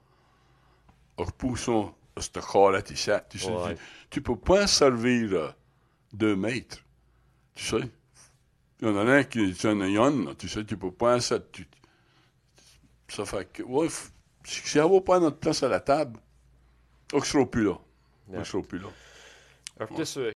[1.19, 3.23] repoussons ce corps-là, tu sais.
[3.29, 3.75] Tu, sais, Ouais.
[3.75, 5.51] tu, tu peux pas servir euh,
[6.15, 6.79] deux mètres.
[7.55, 7.91] Tu sais.
[8.81, 11.39] Il y en a un qui est un là, tu sais, tu peux pas ça.
[11.41, 11.69] Tu,
[13.09, 13.89] ça fait que, ouais,
[14.45, 16.19] si on va pas notre place à la table,
[17.13, 18.89] ne sera plus là.
[19.79, 20.33] Alors, juste, euh,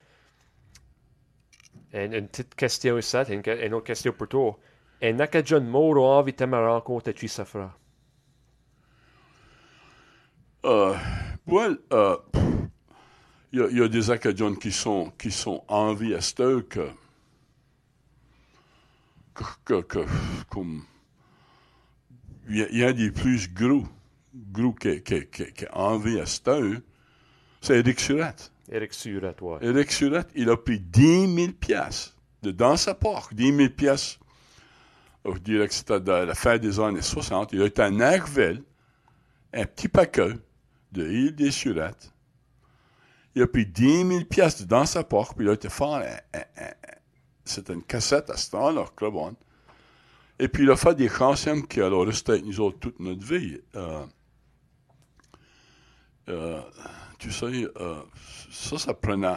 [1.92, 4.58] une, une petite question ici, une, une autre question pour toi.
[5.02, 7.76] Un Acadian mot a envie de me rencontrer tu ça fera.
[10.64, 10.96] Euh,
[11.46, 12.16] well, euh,
[13.52, 16.88] il y, y a des Acadiens qui sont, qui sont en vie à heure que
[19.64, 20.06] que, que-
[20.48, 20.82] comme.
[22.48, 23.84] Il y, y a des plus gros,
[24.52, 26.26] gros qui, qui, qui, qui a envie à
[27.60, 28.52] c'est Eric Surette.
[28.70, 29.58] Eric Surette, ouais.
[29.62, 34.20] Eric Surette, il a pris 10 000 piastres de dans sa porte, 10 000 piastres.
[35.24, 37.52] Je dirais que c'était de la fin des années 60.
[37.52, 38.62] Il a été à Narville,
[39.52, 40.34] un petit paquet
[40.92, 42.12] de île des Surettes.
[43.34, 46.38] Il a pris 10 000 piastres dans sa porte, puis il a été faire un-
[46.38, 46.72] un- un-
[47.44, 49.14] c'était une cassette à ce temps-là, Club.
[50.38, 53.24] Et puis il a fait des chansons qui allaient rester avec nous autres toute notre
[53.26, 53.58] vie.
[53.74, 54.04] Euh,
[56.28, 56.60] euh,
[57.18, 58.02] tu sais, euh,
[58.50, 59.36] ça, ça prenait,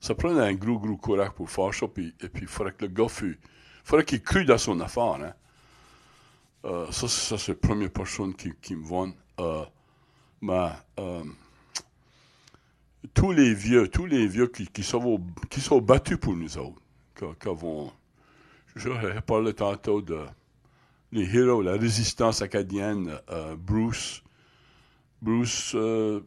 [0.00, 2.84] ça prenait un gros, gros courage pour faire ça, puis, et puis il faudrait que
[2.84, 5.34] le gars fût, il faudrait qu'il crût dans son affaire, hein.
[6.64, 9.12] Euh, ça, c'est- la première personne qui, qui me vend.
[10.40, 10.70] Mais,
[13.12, 15.20] tous les vieux, tous les vieux qui, qui, sont,
[15.50, 16.80] qui sont battus pour nous autres,
[17.14, 17.48] qui, qui
[18.76, 20.24] je parlais tantôt de
[21.12, 23.20] les héros, la résistance acadienne,
[23.58, 24.23] Bruce,
[25.24, 26.20] Bruce euh,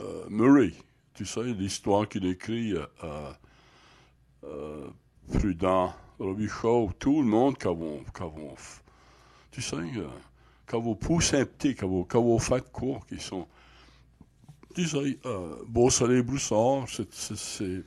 [0.00, 0.72] euh, Murray,
[1.12, 2.86] tu sais, l'histoire qu'il écrit, euh,
[4.44, 4.88] euh,
[5.30, 7.58] Prudent, Robbie Shaw, tout le monde
[9.50, 9.76] tu sais,
[10.66, 13.46] qui avons poussé un petit, qui avons, qui avons fait quoi, qui sont,
[14.74, 17.84] tu sais, euh, Beau Soleil Broussard, c'est,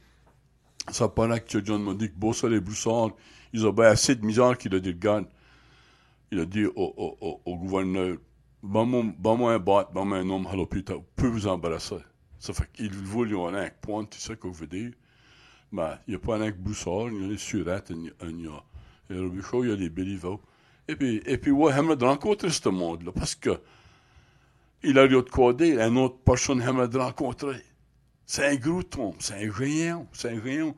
[0.91, 3.09] ça paraît que John m'a dit que Broussard,
[3.53, 5.25] ils ont bien assez de misère qu'il a dit, regarde,
[6.31, 8.17] il a dit au gouverneur,
[8.61, 11.99] Bon-moi un bot, bon-moi un homme à l'hôpital, peut vous embarrasser.
[12.39, 14.91] Ça fait qu'il voulait un un point, tu sais ce que je veux dire.
[15.71, 18.25] Mais il n'y a pas un boussard, il y a les surettes, il y a,
[18.25, 18.63] y a,
[19.09, 20.41] il y a a les Béliveau.
[20.87, 23.61] Et puis, et puis, ouais, j'aimerais rencontrer ce monde-là, parce que
[24.83, 27.63] il a eu de dire, une autre personne j'aimerais rencontrer.
[28.25, 30.75] C'est un gros tombe, c'est un géant, c'est un géant.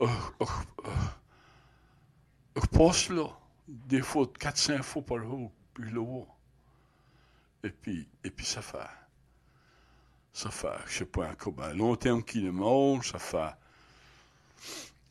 [0.00, 0.06] Je
[2.72, 3.28] passe là,
[3.68, 6.26] des fois, 4-5 fois par jour, puis je le vois.
[7.64, 8.78] Et puis, et puis ça fait,
[10.32, 13.50] ça fait, je sais pas, combien longtemps qu'il est mort, ça fait,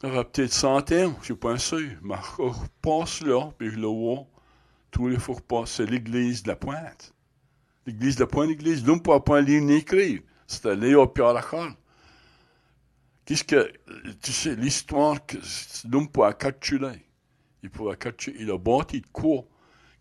[0.01, 3.77] ça fait peut-être 100 ans, je suis pas sûr, mais je passe là, puis je
[3.77, 4.25] le vois,
[4.91, 7.13] tous les fois c'est l'église de la Pointe.
[7.85, 10.21] L'église de la Pointe, l'église, l'homme ne pas lire ni écrire.
[10.47, 11.73] C'était Léo Pierre Lacan.
[13.25, 13.73] Qu'est-ce que,
[14.21, 15.37] tu sais, l'histoire que
[15.89, 17.05] l'homme peut calculer.
[17.61, 19.43] Il peut calculer, il a bâti de quoi?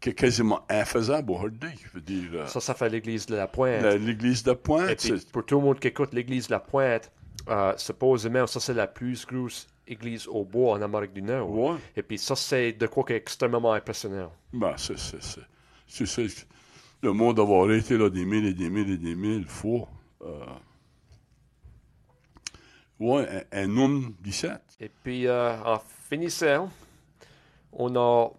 [0.06, 1.70] Qui est quasiment infaisable aujourd'hui.
[1.96, 3.82] Dire, euh, Ça, ça fait l'église de la Pointe.
[3.82, 6.52] la- l'église de Et Pointe, puis, c'est, pour tout le monde qui écoute l'église de
[6.52, 7.10] la Pointe,
[7.48, 11.50] euh, supposément, ça, c'est la plus grosse église au bois en Amérique du Nord.
[11.50, 14.30] ouais, Et puis, ça, c'est de quoi qui est extrêmement impressionnant.
[14.52, 15.20] ben, c'est, c'est,
[15.88, 16.26] c'est, sais,
[17.02, 19.88] le monde d'avoir été là des mille et des mille et des mille fois.
[20.24, 20.44] Euh,
[23.00, 24.52] ouais, un, un homme 17.
[24.80, 26.70] Et puis, euh, en finissant,
[27.72, 28.30] on a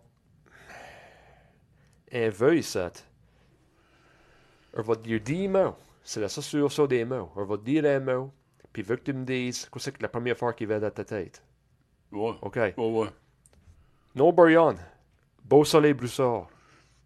[2.26, 2.92] un vœu, ça.
[4.74, 5.76] On va te dire 10 mots.
[6.04, 7.30] C'est la ça des mots.
[7.36, 8.32] On va te dire un mot.
[8.72, 10.92] Puis, veux que tu me dises, quoi c'est que la première fois qui vient dans
[10.92, 11.42] ta tête.
[12.12, 12.56] Ouais, OK.
[12.56, 13.10] ouais, ouais.
[14.16, 14.76] No Brian.
[15.44, 16.48] Beau soleil broussard.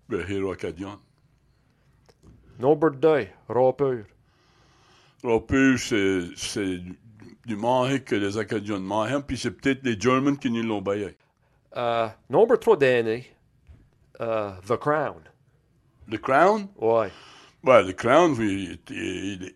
[0.10, 1.00] Le héros acadien.
[2.60, 3.32] No birthday.
[3.48, 4.04] Rappeur.
[5.24, 6.78] Rappeur, c'est,
[7.46, 11.16] du, marais que les Acadiens mangent, puis c'est peut-être les Germans qui nous l'ont baillé.
[11.78, 13.26] Euh, nombre 3 d'années.
[14.22, 15.24] Euh, The Crown.
[16.08, 16.68] Le Crown?
[16.78, 17.12] Ouais.
[17.64, 19.54] Ben, le Crown, il, il, il,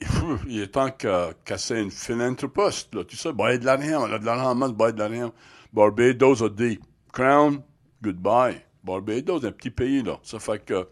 [0.47, 3.03] il est temps qu'à casser une philanthropiste, là.
[3.03, 5.33] Tu sais, bailler de l'argent, a de l'argent, on bailler de l'argent.
[5.73, 6.79] Barbados a dit,
[7.11, 7.61] Crown,
[8.01, 8.61] goodbye.
[8.83, 10.19] Barbados, un petit pays, là.
[10.23, 10.87] Ça fait que,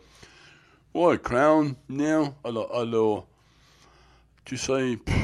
[0.93, 3.28] ouais, Crown, non, alors, alors,
[4.45, 5.15] tu sais, pff,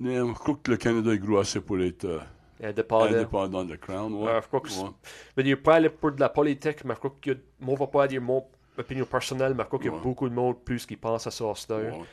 [0.00, 2.18] non, je crois que le Canada est gros assez pour être euh,
[2.62, 3.04] Indépendant.
[3.06, 4.24] indépendant de Crown, ouais.
[4.32, 4.90] Ouais, je crois que ouais.
[5.36, 7.86] Je dire, pas aller pour de la politique, mais je crois a, moi, on va
[7.88, 8.44] pas dire mon
[8.78, 10.02] opinion personnelle, mais je crois qu'il y a Ouais.
[10.02, 11.44] beaucoup de monde plus qui pense à ça
[11.90, 12.06] ouais.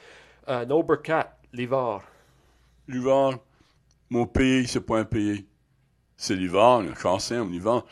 [0.50, 2.02] Euh, number 4, l'hiver.
[2.88, 3.38] L'hiver,
[4.10, 5.46] mon pays, c'est pas un pays.
[6.18, 7.84] C'est l'hiver, le cancer, l'hiver.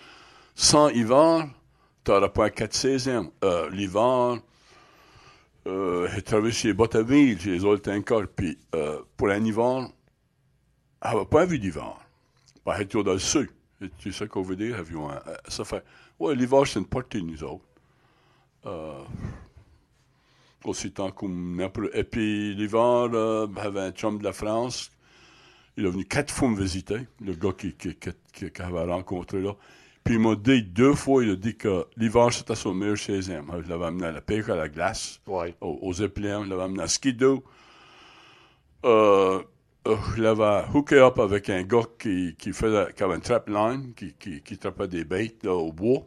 [0.55, 1.47] Sans hiver,
[2.03, 3.29] t'auras pas un 4 16e.
[3.43, 4.39] Euh, l'hiver,
[5.67, 9.87] euh, j'ai traversé les Botaville, j'ai les autres encore, puis euh, pour un hiver,
[11.03, 11.95] j'avais pas vu d'hiver.
[12.69, 13.49] Pas être dans le sud.
[13.81, 15.15] Et Tu sais ce qu'on veut dire, avion, euh,
[15.47, 15.83] ça fait,
[16.19, 17.65] ouais, l'hiver, c'est une partie de nous autres.
[18.67, 19.01] Euh,
[20.65, 24.91] aussi tant comme n'importe- Et puis l'hiver, euh, j'avais un chum de la France.
[25.77, 28.83] Il est venu quatre fois me visiter, le gars qui, qui, qui, qui, qui avait
[28.83, 29.53] rencontré là.
[30.03, 33.63] Puis il m'a dit deux fois, il a dit que l'hiver, c'était son meilleur 16e.
[33.63, 35.55] Je l'avais amené à la pêche à la glace, Ouais.
[35.61, 37.43] aux, aux je l'avais amené à skidoo.
[38.85, 38.89] Euh,
[39.39, 39.43] euh,
[40.15, 43.93] je l'avais hooké up avec un gars qui, qui, faisait, qui avait une trap line,
[43.95, 46.01] qui, qui, qui trappait des bêtes là, au bois,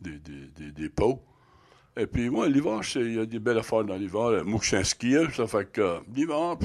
[0.00, 1.22] des, des, des, des pots.
[1.96, 4.44] Et puis, moi, l'hiver, c'est- il y a des belles affaires dans l'hiver.
[4.44, 6.56] Moi, je suis un skieur, ça fait que l'hiver,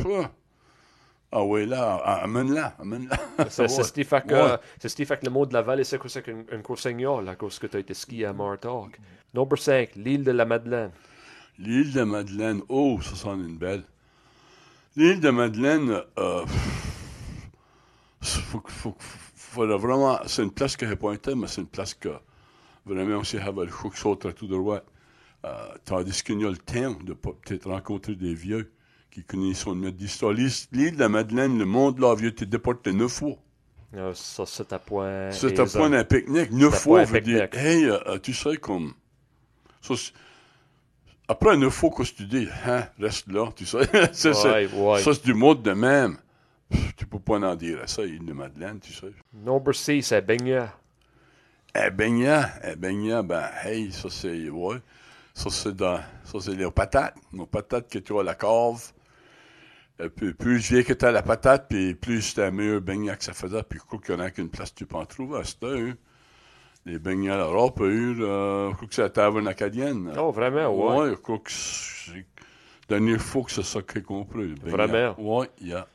[1.32, 3.18] ah ouais, là, ah, amène-la, amène-la.
[3.50, 3.84] C'est c'est Ouais.
[3.84, 5.20] ce qui fait que, Ouais.
[5.24, 7.66] le mot de la vallée, c'est quoi c'est qu'une une course seigneure, à cause que
[7.66, 9.00] tu as été ski à Martok.
[9.34, 10.92] Number 5, l'île de la Madeleine.
[11.58, 13.84] L'île de Madeleine, oh, ça sent une belle.
[14.96, 16.46] L'île de Madeleine, euh,
[18.22, 22.10] faut, faut, faut vraiment, c'est une place que j'ai pointée, mais c'est une place que
[22.86, 24.82] vraiment aussi avait le choix que sauter tout droit.
[25.46, 28.72] Euh, tandis qu'il y a le temps de pas- peut-être rencontrer des vieux
[29.12, 30.32] qui connaissent son d'histoire.
[30.32, 33.36] L'île de la Madeleine, le monde là, vieux, t'es déporté neuf fois.
[33.96, 35.32] Euh, ça, c'est à point.
[35.32, 35.80] C'est un ça.
[35.80, 36.52] point d'un pique-nique.
[36.52, 38.94] Neuf à fois, veut un dire, hey, euh, tu sais, comme.
[39.82, 39.96] ça,
[41.34, 41.56] après
[42.14, 42.48] que tu dis?
[42.66, 43.86] Hein, reste là, tu sais.
[44.14, 45.02] ça, c'est- Ouais, ouais.
[45.02, 46.18] ça, c'est du mode de même.
[46.70, 49.12] Pff, Tu peux pas en dire à ça, île de Madeleine, tu sais.
[49.34, 50.66] Number 6, c'est Beignet.
[51.76, 54.50] Un baignat, un baignat, ben, hey, ça, c'est.
[54.50, 54.78] Ouais.
[55.34, 56.00] Ça, c'est dans.
[56.24, 57.16] Ça, c'est les patates.
[57.32, 58.92] Nos patates que tu as à la cave.
[60.00, 62.82] Et puis, plus je viens que tu as la patate, puis plus c'était un meilleur
[62.82, 63.64] beignet que ça faisait.
[63.64, 65.44] Puis je crois qu'il y en a qu'une place que tu peux en trouver à
[65.44, 65.94] cette heure.
[66.86, 70.14] Les beignets à l'Europe, euh, je crois que c'est la taverne acadienne.
[70.18, 71.12] Oh, vraiment, ouais.
[71.12, 72.26] je crois que c'est.
[72.90, 74.54] Dernière fois que c'est ça que j'ai compris.
[74.62, 75.16] Vraiment?
[75.18, 75.88] Ouais, yeah.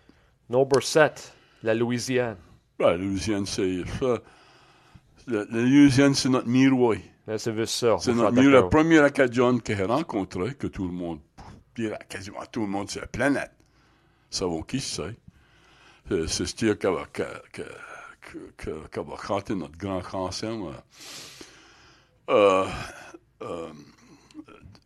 [0.48, 2.36] Number 7, la Louisiane.
[2.78, 4.18] Ben, la Louisiane, c'est ça.
[5.26, 6.96] La, la Louisiane, c'est notre miroir.
[7.28, 7.96] Hein, C'est ça.
[8.00, 8.62] C'est notre miroir.
[8.62, 11.20] Le premier Acadien que j'ai rencontré, que tout le monde,
[11.74, 13.52] puis quasiment tout le monde sur la planète,
[14.30, 15.14] savons qui c'est.
[16.10, 16.70] Euh, C'est ce qui
[18.30, 20.70] qui- qui va notre grand chanson.
[22.28, 22.66] euh, euh,
[23.42, 23.68] euh,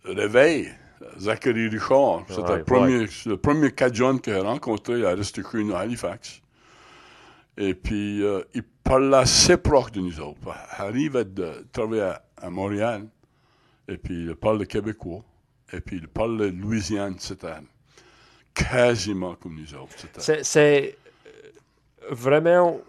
[0.04, 0.72] Réveil,
[1.18, 2.24] Zachary Richard.
[2.42, 6.40] Ouais, le premier, le premier Cajun que j'ai rencontré à Aristocrate à Halifax.
[7.56, 10.38] Et puis, euh, il parlait assez proche de nous autres.
[10.46, 13.06] Il arrive de travailler à, à Montréal,
[13.88, 15.22] et puis il parle le québécois,
[15.72, 17.16] et puis il parle le Louisiane.
[17.18, 17.52] C'était
[18.54, 19.92] quasiment comme nous autres.
[20.20, 21.30] C'est- C'est euh,
[22.10, 22.80] vraiment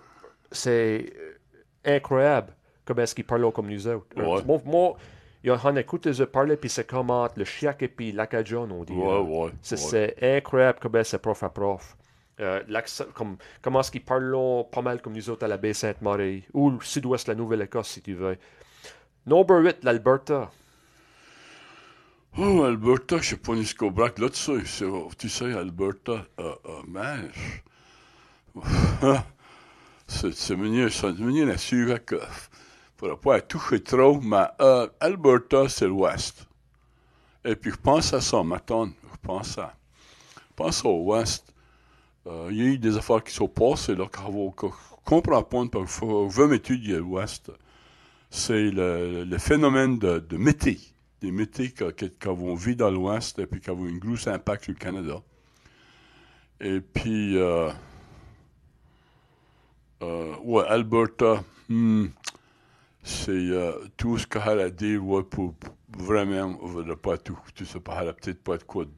[0.53, 2.53] c'est euh, incroyable
[2.85, 4.05] comment est-ce qu'ils parlent comme nous autres.
[4.15, 4.59] Ouais.
[4.65, 4.97] Moi,
[5.45, 8.93] un écoute de parler, puis c'est comme entre le chiac et puis l'acadien, on dit.
[8.93, 9.51] Ouais, ouais.
[9.61, 11.97] C'est incroyable comment c'est prof à prof.
[12.39, 12.61] Euh,
[13.13, 14.35] comme, comment est-ce qu'ils parlent
[14.71, 17.89] pas mal comme nous autres à la baie Sainte-Marie, ou le sud-ouest de la Nouvelle-Écosse,
[17.89, 18.37] si tu veux.
[19.27, 20.49] Number 8, l'Alberta.
[22.35, 24.87] Oh, Alberta, je sais pas jusqu'au braque là, tu sais,
[25.19, 27.29] tu sais, Alberta, euh, euh, man,
[30.13, 32.19] c'est venu assurer que,
[32.97, 34.45] faudra pas toucher trop, mais
[34.99, 36.47] Alberta, c'est l'ouest.
[37.45, 39.75] Et puis, je pense à ça, maintenant, je pense à,
[40.35, 41.53] je pense au ouest.
[42.27, 44.71] Euh, Il y a eu des affaires qui sont passées, là, qu'on qu'on
[45.03, 47.51] comprend pas, parce qu'il faut vraiment étudier l'ouest.
[48.29, 50.79] C'est le, le phénomène de, de mété
[51.23, 54.73] des métiers qui vont vivre dans l'Ouest et puis qui ont un gros impact sur
[54.73, 55.21] le Canada.
[56.59, 57.71] Et puis, euh,
[60.43, 62.07] ouais, Alberta, hmm,
[63.03, 65.53] c'est euh, tout ce qu'il y a à dire, ouais, pour,
[65.97, 66.57] vraiment,
[67.01, 68.91] pas tout, tu sais pas, peut-être pas de quoi de,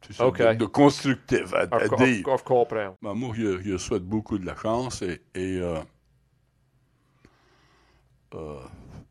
[0.00, 0.42] tu sais, Ok.
[0.42, 1.88] de, constructif à, dire.
[1.88, 2.96] je comprends.
[3.00, 5.78] Ben, moi, je, je souhaite beaucoup de la chance et et, euh,
[8.34, 8.60] euh,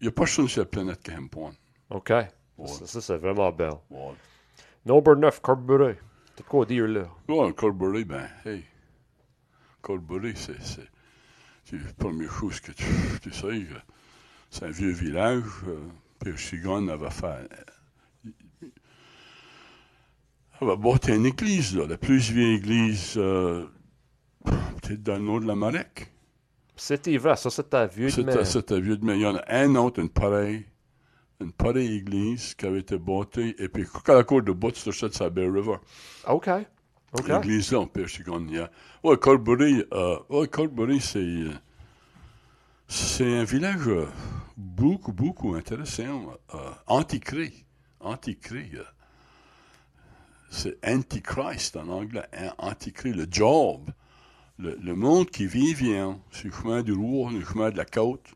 [0.01, 1.53] il n'y a pas personne sur la planète qui aime point.
[1.89, 2.09] OK.
[2.09, 2.67] Ouais.
[2.67, 3.73] Ça, ça, c'est vraiment belle.
[3.89, 4.13] Ouais.
[4.85, 5.95] Number 9, Carbury.
[6.35, 7.07] T'as quoi dire là?
[7.29, 8.65] Ouais, Colbury, ben, hey.
[9.81, 10.89] Colbury, c'est,
[11.63, 12.85] c'est, la première chose que tu,
[13.21, 13.79] tu sais, que
[14.49, 15.43] c'est un vieux village.
[15.67, 15.77] Euh,
[16.19, 17.25] Pierre Chigon avait fait.
[17.25, 18.67] euh,
[20.61, 23.65] avait bâti une église, là, la plus vieille église, euh,
[24.45, 26.11] peut-être dans le nord de la Marec.
[26.75, 29.43] C'était vrai, ça c'était vieux de C'était, c'était vieux de mais Il y en a
[29.47, 30.65] un autre, une pareille,
[31.39, 34.91] une pareille église qui avait été bâtie, et puis, quand la cour de bout, c'était
[34.91, 35.77] sur la Bear River.
[36.27, 36.49] OK.
[37.13, 37.27] OK.
[37.27, 38.71] L'église là, en Persigon, il y a-
[39.03, 39.17] Ouais,
[39.93, 41.43] euh, c'est,
[42.87, 44.07] c'est un village euh,
[44.57, 46.25] beaucoup, beaucoup intéressant.
[46.53, 46.57] Euh.
[46.87, 47.65] Antichrist.
[48.75, 48.83] euh,
[50.49, 52.25] c'est Antichrist en anglais.
[52.33, 53.89] hein, Antichrist, le job.
[54.59, 58.33] Le, monde qui vit vient sur le chemin du roi, le chemin de la côte.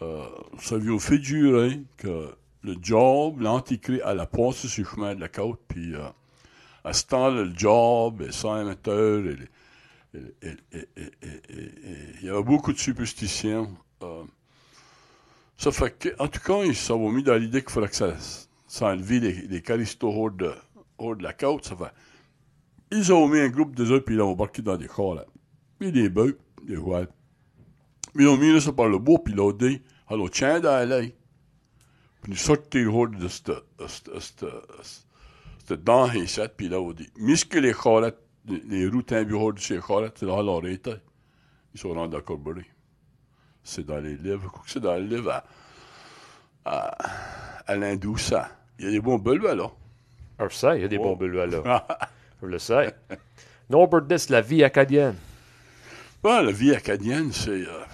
[0.00, 5.28] Ça vient figurer que le job, l'antichrist, elle a passé sur le chemin de la
[5.28, 5.94] côte, puis
[6.84, 9.36] à ce temps-là, le job, et sans amateur, et,
[10.14, 13.68] et- et- et- et- et- et- et- il y avait beaucoup de superstitions.
[14.02, 14.24] euh.
[15.56, 18.14] ça fait que, en tout cas, ils sont mis dans l'idée qu'il fallait que ça,
[18.68, 19.60] ça les, les
[20.02, 20.52] hors de,
[20.98, 21.64] hors de la côte.
[21.64, 21.92] Ça fait
[22.90, 25.26] ils ont mis un groupe de eux, puis ils l'ont embarqué dans des là.
[25.78, 27.04] Puis des bœufs, des rois.
[28.14, 31.14] Ils ont mis ça par le bout, puis ils l'ont dit, alors tiens d'aller.
[32.22, 34.44] Puis nous sortir de cette,
[35.68, 38.00] cette, cette, cette dent ici, puis là, on dit, misque les chars,
[38.46, 40.94] les, les routes imbues de ces chars, c'est là, leur été.
[41.74, 42.64] Ils sont rendus à Corbery.
[43.62, 45.42] C'est dans les livres, c'est dans les livres
[46.64, 46.96] à,
[47.66, 48.48] à, l'Indoussa.
[48.78, 49.70] Il y a des bons bulbes, là.
[50.38, 51.02] Je le sais, il y a des Oh.
[51.02, 51.86] bons bulles là.
[52.42, 52.94] Je le sais.
[53.70, 55.16] Norbert Dis, la vie acadienne.
[56.24, 57.50] Ouais, la vie acadienne, c'est.
[57.50, 57.84] euh,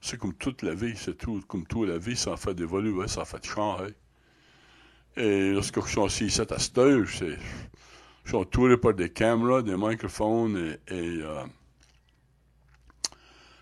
[0.00, 3.08] c'est comme toute la vie, c'est tout, comme toute la vie, ça en fait d'évoluer,
[3.08, 3.94] ça en fait de changer.
[5.16, 7.36] Et lorsque je suis assis ici à cette heure, c'est.
[8.24, 10.56] Je suis entouré par des caméras, des microphones
[10.88, 10.94] et.
[10.94, 11.42] et, euh,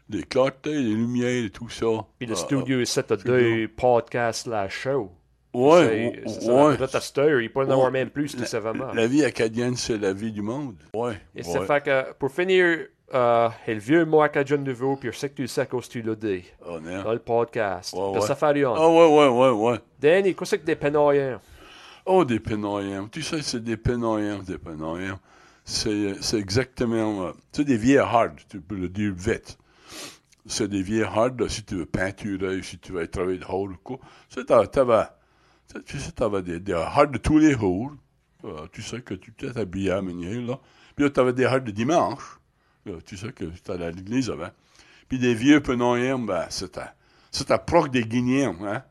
[0.08, 1.86] des clartés, des lumières et tout ça.
[2.18, 5.10] Puis le Euh, studio ici, t'as deux podcasts la show.
[5.54, 6.76] Ouais, C'est- c'est ouais.
[7.18, 8.92] heure, il peut en avoir même plus, tout savamment.
[8.92, 10.76] La vie acadienne, c'est la vie du monde.
[10.94, 11.20] Ouais.
[11.34, 11.42] Et ouais.
[11.44, 15.28] ça fait que, pour finir, euh, et le vieux mot acadien nouveau, puis je sais
[15.28, 17.02] que tu le sais tu l'as dit, Oh, non.
[17.02, 17.92] dans le podcast.
[17.94, 18.20] Ouais, ouais.
[18.22, 18.72] ça fait rien.
[18.76, 19.78] Ah, ouais, ouais, ouais, ouais.
[20.00, 21.40] Danny, qu'est-ce que des pénoyens?
[22.06, 23.08] Oh, des pénoyants.
[23.08, 25.18] Tu sais, c'est des pénoyants, des pénoyants.
[25.64, 27.26] C'est, c'est exactement...
[27.26, 29.56] euh, tu sais, des vieilles hard, tu peux le dire vite.
[30.46, 33.98] C'est des vieilles hard, si tu veux peinturer, si tu veux travailler de ou quoi.
[34.28, 35.04] Tu sais, t'as- t'avais...
[35.72, 37.92] tu- Tu sais, t'avais des, des hard de tous les jours.
[38.44, 40.58] Euh, tu sais que tu t'es habillé à la manière, là.
[40.96, 42.40] Puis là, t'avais des hard de dimanche.
[43.06, 44.50] Tu sais que allais à l'église avant.
[45.08, 46.80] Puis des vieux pénoyants, ben, c'était...
[47.30, 48.82] C'était proche des guignons, hein.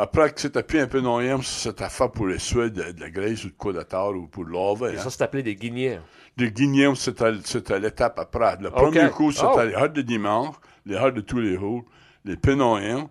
[0.00, 3.10] Après que c'était plus un peu non c'était fait pour les suer de, de la
[3.10, 4.94] graisse ou de terre ou pour laver.
[4.94, 5.02] Et Hein.
[5.02, 6.00] ça, c'est appelé des guignons.
[6.36, 8.56] Les guignons, c'était c'était l'étape après.
[8.60, 9.60] Le premier coup, c'était Oh.
[9.60, 10.54] les heures de dimanche,
[10.86, 11.84] les heures de tous les jours,
[12.24, 13.10] les pénoyants,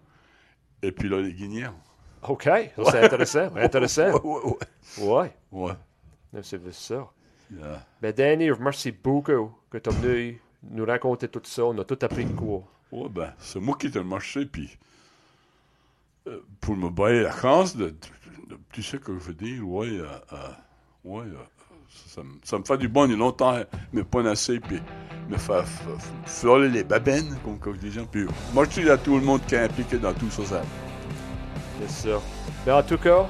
[0.81, 1.73] et puis là, les guignons.
[2.23, 3.53] OK, ça, c'est intéressant.
[3.57, 4.11] intéressant.
[4.23, 4.55] Ouais, ouais,
[5.01, 5.31] Ouais,
[6.31, 6.41] ouais.
[6.41, 7.05] C'est ça.
[7.51, 7.85] Yeah.
[8.01, 10.41] Ben, Danny, remercie beaucoup que tu es venu
[10.71, 11.65] nous raconter tout ça.
[11.65, 12.63] On a tout appris de quoi.
[12.91, 14.77] Ouais, ben, c'est moi qui t'ai marché, puis
[16.27, 17.91] euh, pour me bailler la chance de, de-
[18.55, 20.37] de- tu sais ce que je veux dire, ouais, euh, euh,
[21.03, 21.35] ouais, euh,
[22.07, 23.57] ça, me- ça me fait du bon, il y a longtemps,
[23.91, 24.79] mais pas assez, puis
[25.29, 25.65] me faire
[26.25, 29.63] frôler les babines, comme, comme des gens, puis merci à tout le monde qui est
[29.65, 30.61] impliqué dans tout ça, ça.
[31.81, 32.21] C'est ça.
[32.65, 33.27] Mais en tout cas,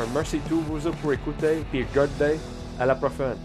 [0.00, 1.62] un merci à tous vous pour écouter.
[1.70, 2.38] Puis regardez.
[2.78, 3.36] À la prochaine.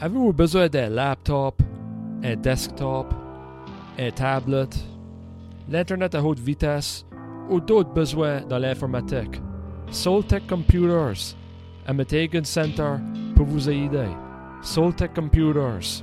[0.00, 1.62] Avez-vous besoin d'un laptop,
[2.22, 3.14] un desktop,
[3.98, 4.76] un tablette,
[5.68, 7.06] l'Internet à haute vitesse
[7.48, 9.40] ou d'autres besoins dans l'informatique?
[9.90, 11.36] Soltech Computers,
[11.86, 12.96] à Metegan Center,
[13.36, 14.08] pour vous aider.
[14.62, 16.02] Soltech Computers.